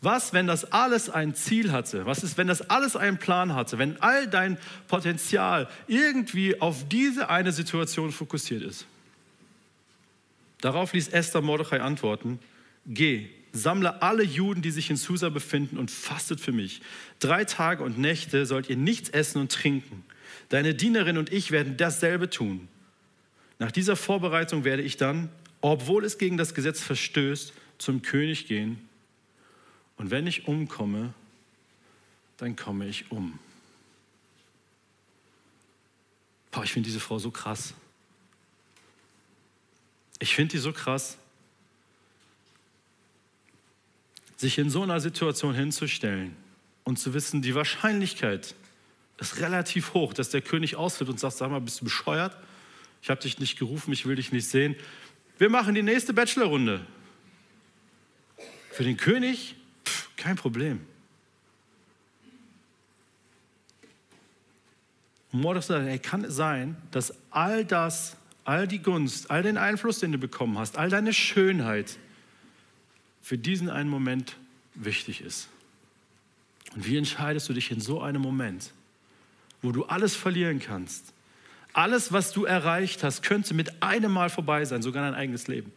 Was, 0.00 0.32
wenn 0.32 0.46
das 0.46 0.72
alles 0.72 1.10
ein 1.10 1.34
Ziel 1.34 1.72
hatte? 1.72 2.06
Was 2.06 2.22
ist, 2.22 2.38
wenn 2.38 2.46
das 2.46 2.70
alles 2.70 2.94
einen 2.94 3.18
Plan 3.18 3.54
hatte? 3.54 3.78
Wenn 3.78 4.00
all 4.00 4.28
dein 4.28 4.56
Potenzial 4.86 5.68
irgendwie 5.88 6.60
auf 6.60 6.88
diese 6.88 7.28
eine 7.28 7.50
Situation 7.50 8.12
fokussiert 8.12 8.62
ist? 8.62 8.86
Darauf 10.60 10.92
ließ 10.92 11.08
Esther 11.08 11.40
Mordechai 11.40 11.80
antworten: 11.80 12.38
Geh, 12.86 13.28
sammle 13.52 14.00
alle 14.02 14.22
Juden, 14.22 14.62
die 14.62 14.70
sich 14.70 14.88
in 14.90 14.96
Susa 14.96 15.30
befinden, 15.30 15.78
und 15.78 15.90
fastet 15.90 16.40
für 16.40 16.52
mich. 16.52 16.80
Drei 17.18 17.44
Tage 17.44 17.82
und 17.82 17.98
Nächte 17.98 18.46
sollt 18.46 18.70
ihr 18.70 18.76
nichts 18.76 19.08
essen 19.10 19.40
und 19.40 19.52
trinken. 19.52 20.04
Deine 20.48 20.74
Dienerin 20.74 21.18
und 21.18 21.32
ich 21.32 21.50
werden 21.50 21.76
dasselbe 21.76 22.30
tun. 22.30 22.68
Nach 23.58 23.72
dieser 23.72 23.96
Vorbereitung 23.96 24.62
werde 24.62 24.82
ich 24.82 24.96
dann, 24.96 25.28
obwohl 25.60 26.04
es 26.04 26.18
gegen 26.18 26.36
das 26.36 26.54
Gesetz 26.54 26.80
verstößt, 26.80 27.52
zum 27.78 28.02
König 28.02 28.46
gehen. 28.46 28.87
Und 29.98 30.10
wenn 30.10 30.26
ich 30.26 30.46
umkomme, 30.46 31.12
dann 32.38 32.56
komme 32.56 32.86
ich 32.86 33.10
um. 33.10 33.38
Boah, 36.52 36.64
ich 36.64 36.72
finde 36.72 36.86
diese 36.86 37.00
Frau 37.00 37.18
so 37.18 37.30
krass. 37.30 37.74
Ich 40.20 40.34
finde 40.34 40.52
die 40.52 40.58
so 40.58 40.72
krass, 40.72 41.18
sich 44.36 44.56
in 44.58 44.70
so 44.70 44.82
einer 44.82 45.00
Situation 45.00 45.54
hinzustellen 45.54 46.34
und 46.84 46.98
zu 46.98 47.12
wissen, 47.12 47.42
die 47.42 47.54
Wahrscheinlichkeit 47.54 48.54
ist 49.18 49.40
relativ 49.40 49.94
hoch, 49.94 50.12
dass 50.12 50.30
der 50.30 50.42
König 50.42 50.76
ausfällt 50.76 51.10
und 51.10 51.18
sagt, 51.18 51.36
sag 51.36 51.50
mal, 51.50 51.60
bist 51.60 51.80
du 51.80 51.84
bescheuert? 51.84 52.36
Ich 53.02 53.10
habe 53.10 53.20
dich 53.20 53.38
nicht 53.40 53.58
gerufen, 53.58 53.92
ich 53.92 54.06
will 54.06 54.14
dich 54.14 54.30
nicht 54.30 54.48
sehen. 54.48 54.76
Wir 55.38 55.50
machen 55.50 55.74
die 55.74 55.82
nächste 55.82 56.12
Bachelorrunde. 56.12 56.86
Für 58.70 58.84
den 58.84 58.96
König 58.96 59.56
kein 60.18 60.36
Problem. 60.36 60.80
Und 65.32 65.40
Mordechai 65.40 65.66
sagt, 65.66 65.86
hey, 65.86 65.98
kann 65.98 66.24
es 66.24 66.34
sein, 66.36 66.76
dass 66.90 67.14
all 67.30 67.64
das, 67.64 68.16
all 68.44 68.66
die 68.66 68.80
Gunst, 68.80 69.30
all 69.30 69.42
den 69.42 69.56
Einfluss, 69.56 70.00
den 70.00 70.12
du 70.12 70.18
bekommen 70.18 70.58
hast, 70.58 70.76
all 70.76 70.90
deine 70.90 71.12
Schönheit 71.12 71.98
für 73.22 73.38
diesen 73.38 73.70
einen 73.70 73.90
Moment 73.90 74.36
wichtig 74.74 75.20
ist? 75.20 75.48
Und 76.74 76.86
wie 76.86 76.96
entscheidest 76.96 77.48
du 77.48 77.52
dich 77.52 77.70
in 77.70 77.80
so 77.80 78.00
einem 78.00 78.22
Moment, 78.22 78.72
wo 79.62 79.72
du 79.72 79.84
alles 79.84 80.14
verlieren 80.14 80.60
kannst, 80.60 81.12
alles, 81.72 82.12
was 82.12 82.32
du 82.32 82.44
erreicht 82.44 83.04
hast, 83.04 83.22
könnte 83.22 83.54
mit 83.54 83.82
einem 83.82 84.10
Mal 84.10 84.30
vorbei 84.30 84.64
sein, 84.64 84.82
sogar 84.82 85.04
dein 85.04 85.14
eigenes 85.14 85.46
Leben. 85.46 85.72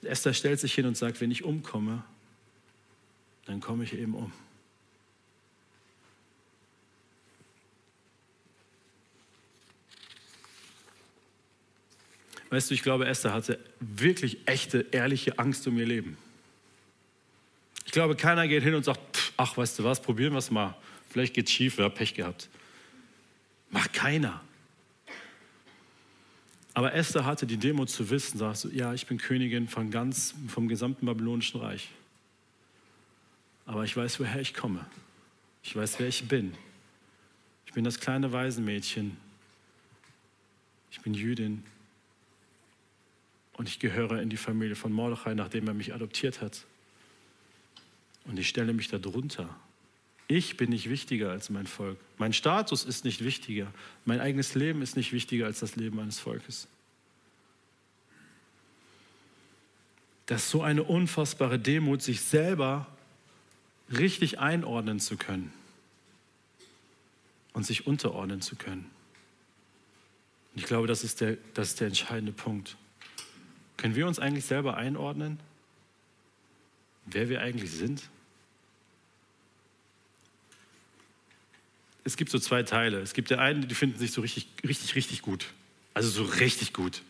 Und 0.00 0.08
Esther 0.08 0.32
stellt 0.32 0.58
sich 0.58 0.74
hin 0.74 0.86
und 0.86 0.96
sagt, 0.96 1.20
wenn 1.20 1.30
ich 1.30 1.44
umkomme, 1.44 2.02
dann 3.46 3.60
komme 3.60 3.84
ich 3.84 3.92
eben 3.94 4.14
um. 4.14 4.32
Weißt 12.50 12.68
du, 12.68 12.74
ich 12.74 12.82
glaube, 12.82 13.06
Esther 13.06 13.32
hatte 13.32 13.60
wirklich 13.78 14.38
echte, 14.46 14.86
ehrliche 14.90 15.38
Angst 15.38 15.66
um 15.68 15.78
ihr 15.78 15.86
Leben. 15.86 16.18
Ich 17.86 17.92
glaube, 17.92 18.16
keiner 18.16 18.46
geht 18.48 18.64
hin 18.64 18.74
und 18.74 18.84
sagt, 18.84 19.00
ach, 19.36 19.56
weißt 19.56 19.78
du 19.78 19.84
was, 19.84 20.02
probieren 20.02 20.32
wir 20.32 20.38
es 20.38 20.50
mal. 20.50 20.76
Vielleicht 21.08 21.34
geht 21.34 21.46
es 21.46 21.52
schief, 21.52 21.78
wir 21.78 21.84
haben 21.84 21.94
Pech 21.94 22.14
gehabt. 22.14 22.48
Macht 23.70 23.92
keiner. 23.92 24.40
Aber 26.74 26.94
Esther 26.94 27.24
hatte 27.24 27.46
die 27.46 27.56
Demo 27.56 27.84
zu 27.86 28.10
wissen, 28.10 28.38
sagst 28.38 28.64
du, 28.64 28.68
ja, 28.68 28.94
ich 28.94 29.06
bin 29.06 29.18
Königin 29.18 29.68
von 29.68 29.90
ganz, 29.90 30.34
vom 30.48 30.68
gesamten 30.68 31.06
babylonischen 31.06 31.60
Reich. 31.60 31.88
Aber 33.70 33.84
ich 33.84 33.96
weiß, 33.96 34.18
woher 34.18 34.40
ich 34.40 34.52
komme. 34.52 34.84
Ich 35.62 35.76
weiß, 35.76 36.00
wer 36.00 36.08
ich 36.08 36.26
bin. 36.26 36.54
Ich 37.66 37.72
bin 37.72 37.84
das 37.84 38.00
kleine 38.00 38.32
Waisenmädchen. 38.32 39.16
Ich 40.90 41.00
bin 41.02 41.14
Jüdin. 41.14 41.62
Und 43.52 43.68
ich 43.68 43.78
gehöre 43.78 44.20
in 44.22 44.28
die 44.28 44.36
Familie 44.36 44.74
von 44.74 44.90
Mordechai, 44.90 45.34
nachdem 45.34 45.68
er 45.68 45.74
mich 45.74 45.94
adoptiert 45.94 46.40
hat. 46.40 46.66
Und 48.24 48.40
ich 48.40 48.48
stelle 48.48 48.72
mich 48.72 48.88
darunter. 48.88 49.48
Ich 50.26 50.56
bin 50.56 50.70
nicht 50.70 50.90
wichtiger 50.90 51.30
als 51.30 51.48
mein 51.48 51.68
Volk. 51.68 51.96
Mein 52.18 52.32
Status 52.32 52.84
ist 52.84 53.04
nicht 53.04 53.22
wichtiger. 53.22 53.72
Mein 54.04 54.18
eigenes 54.18 54.56
Leben 54.56 54.82
ist 54.82 54.96
nicht 54.96 55.12
wichtiger 55.12 55.46
als 55.46 55.60
das 55.60 55.76
Leben 55.76 56.00
eines 56.00 56.18
Volkes. 56.18 56.66
Das 60.26 60.42
ist 60.42 60.50
so 60.50 60.60
eine 60.60 60.82
unfassbare 60.82 61.60
Demut, 61.60 62.02
sich 62.02 62.20
selber 62.20 62.88
richtig 63.96 64.38
einordnen 64.38 65.00
zu 65.00 65.16
können 65.16 65.52
und 67.52 67.66
sich 67.66 67.86
unterordnen 67.86 68.40
zu 68.40 68.56
können. 68.56 68.90
Und 70.54 70.60
ich 70.60 70.66
glaube, 70.66 70.86
das 70.86 71.04
ist, 71.04 71.20
der, 71.20 71.36
das 71.54 71.68
ist 71.68 71.80
der 71.80 71.88
entscheidende 71.88 72.32
Punkt. 72.32 72.76
Können 73.76 73.94
wir 73.94 74.06
uns 74.06 74.18
eigentlich 74.18 74.44
selber 74.44 74.76
einordnen, 74.76 75.40
wer 77.06 77.28
wir 77.28 77.40
eigentlich 77.40 77.70
sind? 77.70 78.08
Es 82.04 82.16
gibt 82.16 82.30
so 82.30 82.38
zwei 82.38 82.62
Teile. 82.62 83.00
Es 83.00 83.12
gibt 83.12 83.30
der 83.30 83.40
einen, 83.40 83.68
die 83.68 83.74
finden 83.74 83.98
sich 83.98 84.12
so 84.12 84.20
richtig, 84.20 84.48
richtig, 84.66 84.94
richtig 84.94 85.22
gut. 85.22 85.46
Also 85.94 86.08
so 86.08 86.24
richtig 86.24 86.72
gut. 86.72 87.02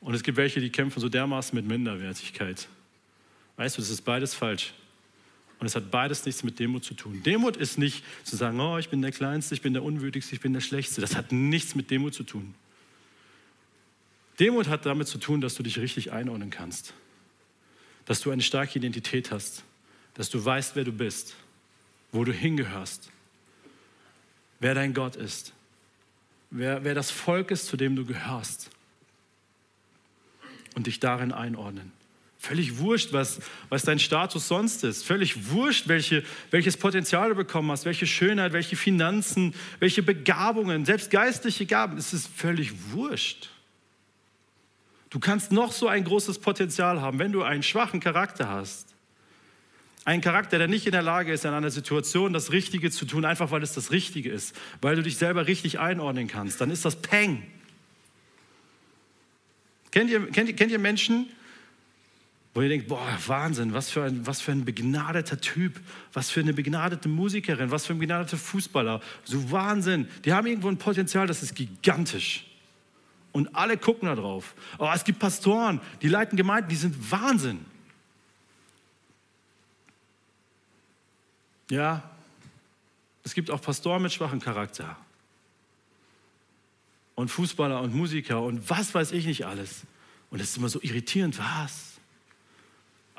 Und 0.00 0.14
es 0.14 0.22
gibt 0.22 0.38
welche, 0.38 0.60
die 0.60 0.70
kämpfen 0.70 1.00
so 1.00 1.08
dermaßen 1.08 1.54
mit 1.54 1.66
Minderwertigkeit. 1.66 2.68
Weißt 3.56 3.76
du, 3.76 3.82
das 3.82 3.90
ist 3.90 4.02
beides 4.02 4.34
falsch. 4.34 4.72
Und 5.60 5.66
es 5.66 5.76
hat 5.76 5.90
beides 5.90 6.24
nichts 6.24 6.42
mit 6.42 6.58
Demut 6.58 6.84
zu 6.84 6.94
tun. 6.94 7.22
Demut 7.22 7.58
ist 7.58 7.76
nicht 7.76 8.02
zu 8.24 8.34
sagen, 8.34 8.58
oh, 8.58 8.78
ich 8.78 8.88
bin 8.88 9.02
der 9.02 9.12
Kleinste, 9.12 9.54
ich 9.54 9.60
bin 9.60 9.74
der 9.74 9.82
Unwürdigste, 9.82 10.34
ich 10.34 10.40
bin 10.40 10.54
der 10.54 10.62
Schlechteste. 10.62 11.02
Das 11.02 11.14
hat 11.14 11.32
nichts 11.32 11.74
mit 11.74 11.90
Demut 11.90 12.14
zu 12.14 12.22
tun. 12.22 12.54
Demut 14.40 14.68
hat 14.68 14.86
damit 14.86 15.06
zu 15.06 15.18
tun, 15.18 15.42
dass 15.42 15.54
du 15.54 15.62
dich 15.62 15.78
richtig 15.78 16.12
einordnen 16.12 16.48
kannst. 16.48 16.94
Dass 18.06 18.22
du 18.22 18.30
eine 18.30 18.40
starke 18.40 18.78
Identität 18.78 19.30
hast. 19.30 19.62
Dass 20.14 20.30
du 20.30 20.42
weißt, 20.42 20.76
wer 20.76 20.84
du 20.84 20.92
bist. 20.92 21.36
Wo 22.10 22.24
du 22.24 22.32
hingehörst. 22.32 23.10
Wer 24.60 24.74
dein 24.74 24.94
Gott 24.94 25.16
ist. 25.16 25.52
Wer, 26.50 26.84
wer 26.84 26.94
das 26.94 27.10
Volk 27.10 27.50
ist, 27.50 27.66
zu 27.66 27.76
dem 27.76 27.96
du 27.96 28.06
gehörst. 28.06 28.70
Und 30.74 30.86
dich 30.86 31.00
darin 31.00 31.32
einordnen. 31.32 31.92
Völlig 32.42 32.78
wurscht, 32.78 33.12
was, 33.12 33.38
was 33.68 33.82
dein 33.82 33.98
Status 33.98 34.48
sonst 34.48 34.82
ist. 34.82 35.04
Völlig 35.04 35.50
wurscht, 35.50 35.88
welche, 35.88 36.24
welches 36.50 36.78
Potenzial 36.78 37.28
du 37.28 37.34
bekommen 37.34 37.70
hast, 37.70 37.84
welche 37.84 38.06
Schönheit, 38.06 38.54
welche 38.54 38.76
Finanzen, 38.76 39.54
welche 39.78 40.02
Begabungen, 40.02 40.86
selbst 40.86 41.10
geistliche 41.10 41.66
Gaben. 41.66 41.98
Es 41.98 42.14
ist 42.14 42.28
völlig 42.34 42.72
wurscht. 42.92 43.50
Du 45.10 45.18
kannst 45.18 45.52
noch 45.52 45.70
so 45.70 45.86
ein 45.86 46.02
großes 46.02 46.38
Potenzial 46.38 47.02
haben, 47.02 47.18
wenn 47.18 47.30
du 47.30 47.42
einen 47.42 47.62
schwachen 47.62 48.00
Charakter 48.00 48.48
hast. 48.48 48.94
Einen 50.06 50.22
Charakter, 50.22 50.56
der 50.56 50.66
nicht 50.66 50.86
in 50.86 50.92
der 50.92 51.02
Lage 51.02 51.34
ist, 51.34 51.44
in 51.44 51.52
einer 51.52 51.70
Situation 51.70 52.32
das 52.32 52.52
Richtige 52.52 52.90
zu 52.90 53.04
tun, 53.04 53.26
einfach 53.26 53.50
weil 53.50 53.62
es 53.62 53.74
das 53.74 53.90
Richtige 53.90 54.30
ist, 54.30 54.56
weil 54.80 54.96
du 54.96 55.02
dich 55.02 55.18
selber 55.18 55.46
richtig 55.46 55.78
einordnen 55.78 56.26
kannst, 56.26 56.58
dann 56.62 56.70
ist 56.70 56.86
das 56.86 57.02
Peng. 57.02 57.42
Kennt 59.90 60.08
ihr, 60.08 60.26
kennt 60.30 60.56
kennt 60.56 60.72
ihr 60.72 60.78
Menschen, 60.78 61.28
wo 62.52 62.62
ihr 62.62 62.68
denkt, 62.68 62.88
boah, 62.88 63.06
Wahnsinn, 63.26 63.72
was 63.72 63.90
für, 63.90 64.02
ein, 64.02 64.26
was 64.26 64.40
für 64.40 64.50
ein 64.50 64.64
begnadeter 64.64 65.40
Typ, 65.40 65.80
was 66.12 66.30
für 66.30 66.40
eine 66.40 66.52
begnadete 66.52 67.08
Musikerin, 67.08 67.70
was 67.70 67.86
für 67.86 67.92
ein 67.92 68.00
begnadeter 68.00 68.36
Fußballer. 68.36 69.00
So 69.24 69.50
Wahnsinn. 69.52 70.08
Die 70.24 70.32
haben 70.32 70.46
irgendwo 70.46 70.68
ein 70.68 70.78
Potenzial, 70.78 71.26
das 71.28 71.42
ist 71.42 71.54
gigantisch. 71.54 72.46
Und 73.32 73.54
alle 73.54 73.76
gucken 73.76 74.08
da 74.08 74.16
drauf. 74.16 74.54
Aber 74.78 74.92
es 74.92 75.04
gibt 75.04 75.20
Pastoren, 75.20 75.80
die 76.02 76.08
leiten 76.08 76.36
Gemeinden, 76.36 76.68
die 76.68 76.76
sind 76.76 77.12
Wahnsinn. 77.12 77.64
Ja, 81.70 82.10
es 83.22 83.34
gibt 83.34 83.48
auch 83.52 83.62
Pastoren 83.62 84.02
mit 84.02 84.12
schwachem 84.12 84.40
Charakter. 84.40 84.96
Und 87.14 87.28
Fußballer 87.28 87.80
und 87.80 87.94
Musiker 87.94 88.42
und 88.42 88.68
was 88.68 88.92
weiß 88.92 89.12
ich 89.12 89.26
nicht 89.26 89.46
alles. 89.46 89.82
Und 90.30 90.40
es 90.40 90.50
ist 90.50 90.56
immer 90.56 90.68
so 90.68 90.80
irritierend, 90.82 91.38
was? 91.38 91.89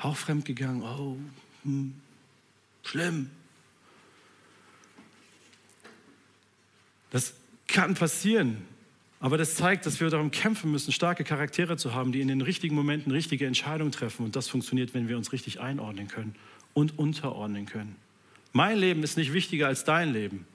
Auch 0.02 0.16
fremdgegangen. 0.16 0.82
Oh, 0.82 1.16
hm, 1.62 1.94
schlimm. 2.82 3.30
Das 7.10 7.34
kann 7.68 7.94
passieren. 7.94 8.66
Aber 9.20 9.38
das 9.38 9.54
zeigt, 9.54 9.86
dass 9.86 10.00
wir 10.00 10.10
darum 10.10 10.32
kämpfen 10.32 10.72
müssen, 10.72 10.90
starke 10.90 11.22
Charaktere 11.22 11.76
zu 11.76 11.94
haben, 11.94 12.10
die 12.10 12.20
in 12.20 12.26
den 12.26 12.40
richtigen 12.40 12.74
Momenten 12.74 13.12
richtige 13.12 13.46
Entscheidungen 13.46 13.92
treffen. 13.92 14.24
Und 14.24 14.34
das 14.34 14.48
funktioniert, 14.48 14.92
wenn 14.92 15.08
wir 15.08 15.16
uns 15.16 15.32
richtig 15.32 15.60
einordnen 15.60 16.08
können 16.08 16.34
und 16.74 16.98
unterordnen 16.98 17.66
können. 17.66 17.94
Mein 18.52 18.78
Leben 18.78 19.04
ist 19.04 19.16
nicht 19.16 19.32
wichtiger 19.32 19.68
als 19.68 19.84
dein 19.84 20.12
Leben. 20.12 20.46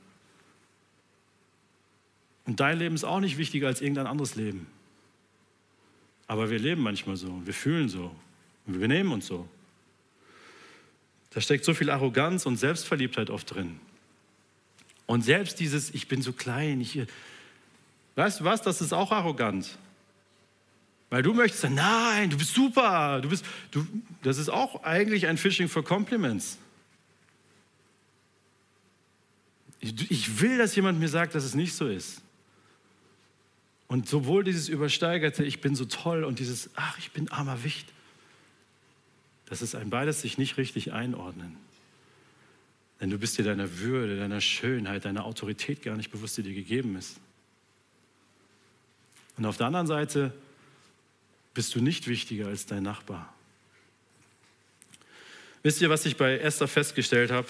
Und 2.45 2.59
dein 2.59 2.77
Leben 2.77 2.95
ist 2.95 3.05
auch 3.05 3.21
nicht 3.21 3.37
wichtiger 3.37 3.67
als 3.67 3.79
irgendein 3.79 4.07
anderes 4.07 4.35
Leben. 4.35 4.67
Aber 6.27 6.49
wir 6.49 6.59
leben 6.59 6.81
manchmal 6.81 7.15
so, 7.15 7.41
wir 7.45 7.53
fühlen 7.53 7.87
so, 7.87 8.13
wir 8.67 8.79
benehmen 8.79 9.11
uns 9.11 9.27
so. 9.27 9.47
Da 11.31 11.41
steckt 11.41 11.65
so 11.65 11.73
viel 11.73 11.89
Arroganz 11.89 12.45
und 12.45 12.57
Selbstverliebtheit 12.57 13.29
oft 13.29 13.53
drin. 13.53 13.79
Und 15.05 15.23
selbst 15.23 15.59
dieses, 15.59 15.93
ich 15.93 16.07
bin 16.07 16.21
so 16.21 16.33
klein, 16.33 16.81
ich, 16.81 16.99
weißt 18.15 18.41
du 18.41 18.43
was, 18.43 18.61
das 18.61 18.81
ist 18.81 18.93
auch 18.93 19.11
arrogant. 19.11 19.77
Weil 21.09 21.23
du 21.23 21.33
möchtest 21.33 21.61
sagen, 21.61 21.75
nein, 21.75 22.29
du 22.29 22.37
bist 22.37 22.53
super, 22.53 23.21
du 23.21 23.29
bist, 23.29 23.45
du, 23.71 23.87
das 24.23 24.37
ist 24.37 24.49
auch 24.49 24.83
eigentlich 24.83 25.27
ein 25.27 25.37
Fishing 25.37 25.69
for 25.69 25.83
Compliments. 25.83 26.57
Ich, 29.79 30.11
ich 30.11 30.41
will, 30.41 30.57
dass 30.57 30.75
jemand 30.75 30.99
mir 30.99 31.07
sagt, 31.07 31.35
dass 31.35 31.45
es 31.45 31.55
nicht 31.55 31.73
so 31.73 31.87
ist. 31.87 32.21
Und 33.87 34.09
sowohl 34.09 34.43
dieses 34.43 34.67
übersteigerte, 34.67 35.45
ich 35.45 35.61
bin 35.61 35.75
so 35.75 35.85
toll 35.85 36.25
und 36.25 36.39
dieses, 36.39 36.69
ach, 36.75 36.97
ich 36.97 37.11
bin 37.11 37.29
armer 37.29 37.63
Wicht, 37.63 37.87
das 39.49 39.61
ist 39.61 39.75
ein 39.75 39.89
beides 39.89 40.21
sich 40.21 40.37
nicht 40.37 40.57
richtig 40.57 40.93
einordnen. 40.93 41.55
Denn 42.99 43.09
du 43.09 43.17
bist 43.17 43.37
dir 43.37 43.43
deiner 43.43 43.79
Würde, 43.79 44.17
deiner 44.17 44.41
Schönheit, 44.41 45.05
deiner 45.05 45.25
Autorität 45.25 45.81
gar 45.83 45.95
nicht 45.95 46.11
bewusst, 46.11 46.37
die 46.37 46.43
dir 46.43 46.53
gegeben 46.53 46.95
ist. 46.95 47.19
Und 49.37 49.45
auf 49.45 49.57
der 49.57 49.67
anderen 49.67 49.87
Seite 49.87 50.33
bist 51.53 51.75
du 51.75 51.81
nicht 51.81 52.07
wichtiger 52.07 52.47
als 52.47 52.65
dein 52.65 52.83
Nachbar. 52.83 53.33
Wisst 55.63 55.81
ihr, 55.81 55.89
was 55.89 56.05
ich 56.05 56.17
bei 56.17 56.37
Esther 56.37 56.67
festgestellt 56.67 57.31
habe? 57.31 57.47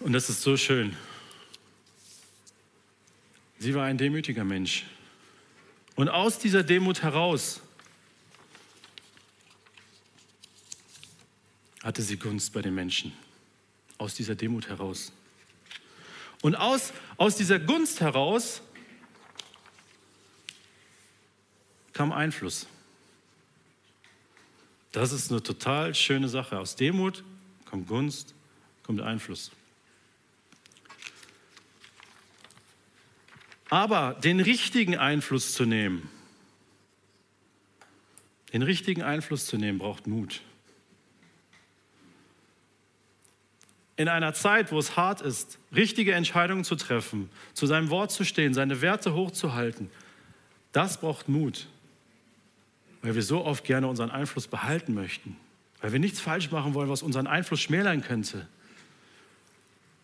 Und 0.00 0.12
das 0.12 0.30
ist 0.30 0.42
so 0.42 0.56
schön. 0.56 0.96
Sie 3.58 3.74
war 3.74 3.84
ein 3.84 3.98
demütiger 3.98 4.44
Mensch. 4.44 4.84
Und 5.94 6.08
aus 6.08 6.38
dieser 6.38 6.62
Demut 6.62 7.02
heraus 7.02 7.60
hatte 11.82 12.02
sie 12.02 12.16
Gunst 12.16 12.52
bei 12.52 12.62
den 12.62 12.74
Menschen. 12.74 13.12
Aus 13.98 14.14
dieser 14.14 14.34
Demut 14.34 14.68
heraus. 14.68 15.12
Und 16.42 16.54
aus, 16.54 16.92
aus 17.16 17.36
dieser 17.36 17.58
Gunst 17.58 18.00
heraus 18.00 18.62
kam 21.92 22.12
Einfluss. 22.12 22.66
Das 24.92 25.12
ist 25.12 25.30
eine 25.30 25.42
total 25.42 25.94
schöne 25.94 26.28
Sache. 26.28 26.58
Aus 26.58 26.76
Demut 26.76 27.24
kommt 27.64 27.86
Gunst, 27.86 28.34
kommt 28.82 29.00
Einfluss. 29.00 29.50
Aber 33.68 34.14
den 34.14 34.40
richtigen 34.40 34.96
Einfluss 34.96 35.52
zu 35.52 35.64
nehmen, 35.64 36.10
den 38.52 38.62
richtigen 38.62 39.02
Einfluss 39.02 39.46
zu 39.46 39.58
nehmen, 39.58 39.78
braucht 39.78 40.08
Mut. 40.08 40.42
In 43.96 44.08
einer 44.08 44.32
Zeit, 44.32 44.72
wo 44.72 44.78
es 44.78 44.96
hart 44.96 45.20
ist, 45.20 45.58
richtige 45.74 46.14
Entscheidungen 46.14 46.64
zu 46.64 46.74
treffen, 46.76 47.28
zu 47.52 47.66
seinem 47.66 47.90
Wort 47.90 48.10
zu 48.10 48.24
stehen, 48.24 48.54
seine 48.54 48.80
Werte 48.80 49.14
hochzuhalten, 49.14 49.90
das 50.72 51.00
braucht 51.00 51.28
Mut, 51.28 51.66
weil 53.02 53.14
wir 53.14 53.22
so 53.22 53.44
oft 53.44 53.64
gerne 53.64 53.88
unseren 53.88 54.10
Einfluss 54.10 54.46
behalten 54.46 54.94
möchten, 54.94 55.36
weil 55.80 55.92
wir 55.92 55.98
nichts 55.98 56.20
falsch 56.20 56.50
machen 56.50 56.74
wollen, 56.74 56.88
was 56.88 57.02
unseren 57.02 57.26
Einfluss 57.26 57.60
schmälern 57.60 58.02
könnte. 58.02 58.46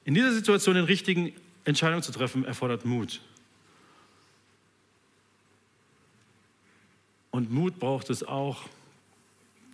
In 0.05 0.15
dieser 0.15 0.33
Situation 0.33 0.75
den 0.75 0.85
richtigen 0.85 1.33
Entscheidungen 1.65 2.03
zu 2.03 2.13
treffen, 2.13 2.45
erfordert 2.45 2.85
Mut. 2.85 3.21
Und 7.31 7.51
Mut 7.51 7.79
braucht 7.79 8.09
es 8.11 8.23
auch, 8.23 8.65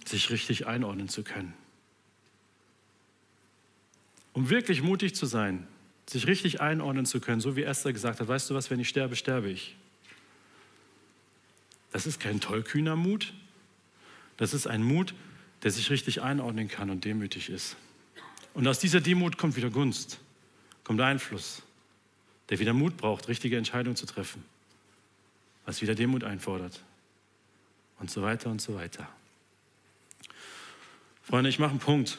sich 0.04 0.30
richtig 0.30 0.66
einordnen 0.66 1.08
zu 1.08 1.22
können. 1.22 1.54
Um 4.32 4.50
wirklich 4.50 4.82
mutig 4.82 5.14
zu 5.14 5.26
sein, 5.26 5.66
sich 6.08 6.26
richtig 6.26 6.60
einordnen 6.60 7.06
zu 7.06 7.20
können, 7.20 7.40
so 7.40 7.56
wie 7.56 7.62
Esther 7.62 7.92
gesagt 7.92 8.20
hat, 8.20 8.28
weißt 8.28 8.50
du 8.50 8.54
was, 8.54 8.70
wenn 8.70 8.80
ich 8.80 8.88
sterbe, 8.88 9.16
sterbe 9.16 9.50
ich. 9.50 9.76
Das 11.90 12.06
ist 12.06 12.20
kein 12.20 12.40
tollkühner 12.40 12.96
Mut, 12.96 13.34
das 14.38 14.54
ist 14.54 14.66
ein 14.66 14.82
Mut, 14.82 15.14
der 15.62 15.70
sich 15.70 15.90
richtig 15.90 16.22
einordnen 16.22 16.68
kann 16.68 16.90
und 16.90 17.04
demütig 17.04 17.50
ist. 17.50 17.76
Und 18.54 18.66
aus 18.66 18.78
dieser 18.78 19.00
Demut 19.00 19.38
kommt 19.38 19.56
wieder 19.56 19.70
Gunst, 19.70 20.18
kommt 20.84 21.00
Einfluss, 21.00 21.62
der 22.48 22.58
wieder 22.58 22.72
Mut 22.72 22.96
braucht, 22.96 23.28
richtige 23.28 23.56
Entscheidungen 23.56 23.96
zu 23.96 24.06
treffen, 24.06 24.42
was 25.64 25.82
wieder 25.82 25.94
Demut 25.94 26.24
einfordert. 26.24 26.82
und 28.02 28.10
so 28.10 28.20
weiter 28.20 28.50
und 28.50 28.60
so 28.60 28.74
weiter. 28.74 29.08
Freunde, 31.22 31.48
ich 31.48 31.60
mache 31.60 31.70
einen 31.70 31.78
Punkt. 31.78 32.18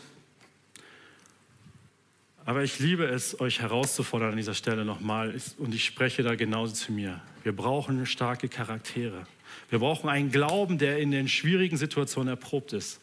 Aber 2.46 2.64
ich 2.64 2.80
liebe 2.80 3.06
es, 3.06 3.40
euch 3.40 3.62
herauszufordern 3.62 4.32
an 4.32 4.38
dieser 4.38 4.54
Stelle 4.54 4.84
nochmal. 4.84 5.34
Und 5.58 5.74
ich 5.74 5.86
spreche 5.86 6.24
da 6.24 6.36
genauso 6.36 6.74
zu 6.74 6.92
mir. 6.92 7.22
Wir 7.44 7.56
brauchen 7.56 8.06
starke 8.06 8.50
Charaktere. 8.50 9.26
Wir 9.70 9.80
brauchen 9.80 10.10
einen 10.10 10.32
Glauben, 10.32 10.78
der 10.78 11.00
in 11.00 11.12
den 11.12 11.28
schwierigen 11.28 11.78
Situationen 11.78 12.30
erprobt 12.30 12.74
ist. 12.74 13.00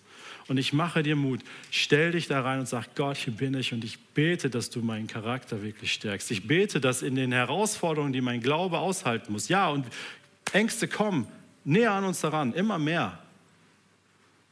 Und 0.49 0.59
ich 0.59 0.72
mache 0.72 1.03
dir 1.03 1.16
Mut. 1.16 1.41
Stell 1.70 2.12
dich 2.12 2.26
da 2.26 2.43
rein 2.43 2.61
und 2.61 2.68
sag, 2.68 2.95
Gott, 2.97 3.16
hier 3.16 3.32
bin 3.32 3.55
ich 3.55 3.72
und 3.72 3.84
ich 3.84 3.99
bete, 3.99 4.51
dass 4.51 4.68
du 4.68 4.80
meinen 4.80 5.07
Charakter 5.07 5.62
wirklich 5.62 5.93
stärkst. 5.93 6.30
Ich 6.32 6.47
bete, 6.47 6.80
dass 6.80 7.03
in 7.03 7.14
den 7.14 7.32
Herausforderungen, 7.32 8.12
die 8.12 8.20
mein 8.20 8.41
Glaube 8.41 8.78
aushalten 8.78 9.32
muss, 9.32 9.49
ja, 9.49 9.68
und 9.68 9.86
Ängste 10.53 10.88
kommen 10.88 11.28
näher 11.64 11.93
an 11.93 12.05
uns 12.05 12.20
daran, 12.20 12.53
immer 12.53 12.78
mehr. 12.78 13.18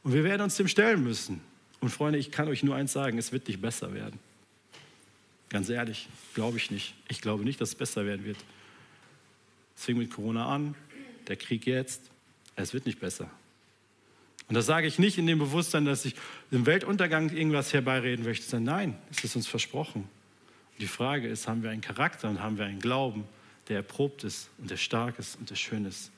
Und 0.03 0.13
wir 0.13 0.23
werden 0.23 0.43
uns 0.43 0.55
dem 0.55 0.67
stellen 0.67 1.03
müssen. 1.03 1.41
Und 1.81 1.89
Freunde, 1.89 2.19
ich 2.19 2.31
kann 2.31 2.47
euch 2.47 2.63
nur 2.63 2.75
eins 2.75 2.93
sagen, 2.93 3.17
es 3.17 3.31
wird 3.31 3.47
nicht 3.47 3.61
besser 3.61 3.93
werden. 3.93 4.19
Ganz 5.49 5.69
ehrlich, 5.69 6.07
glaube 6.35 6.57
ich 6.57 6.69
nicht. 6.71 6.93
Ich 7.07 7.21
glaube 7.21 7.43
nicht, 7.43 7.59
dass 7.59 7.69
es 7.69 7.75
besser 7.75 8.05
werden 8.05 8.23
wird. 8.23 8.37
Es 9.75 9.85
fing 9.85 9.97
mit 9.97 10.11
Corona 10.11 10.47
an, 10.47 10.75
der 11.27 11.37
Krieg 11.37 11.65
jetzt, 11.65 12.01
es 12.55 12.73
wird 12.73 12.85
nicht 12.85 12.99
besser. 12.99 13.29
Und 14.47 14.55
das 14.55 14.65
sage 14.65 14.87
ich 14.87 14.99
nicht 14.99 15.17
in 15.17 15.27
dem 15.27 15.39
Bewusstsein, 15.39 15.85
dass 15.85 16.05
ich 16.05 16.15
dem 16.51 16.65
Weltuntergang 16.65 17.29
irgendwas 17.29 17.71
herbeireden 17.71 18.25
möchte, 18.25 18.45
sondern 18.45 18.75
nein, 18.75 18.97
es 19.11 19.23
ist 19.23 19.35
uns 19.35 19.47
versprochen. 19.47 20.01
Und 20.01 20.81
die 20.81 20.87
Frage 20.87 21.27
ist, 21.27 21.47
haben 21.47 21.61
wir 21.63 21.69
einen 21.69 21.81
Charakter 21.81 22.29
und 22.29 22.41
haben 22.41 22.57
wir 22.57 22.65
einen 22.65 22.79
Glauben, 22.79 23.25
der 23.67 23.77
erprobt 23.77 24.23
ist 24.23 24.49
und 24.57 24.71
der 24.71 24.77
stark 24.77 25.19
ist 25.19 25.37
und 25.39 25.49
der 25.49 25.55
schön 25.55 25.85
ist. 25.85 26.11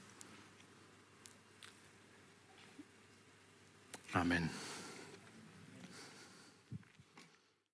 Amen. 4.13 4.49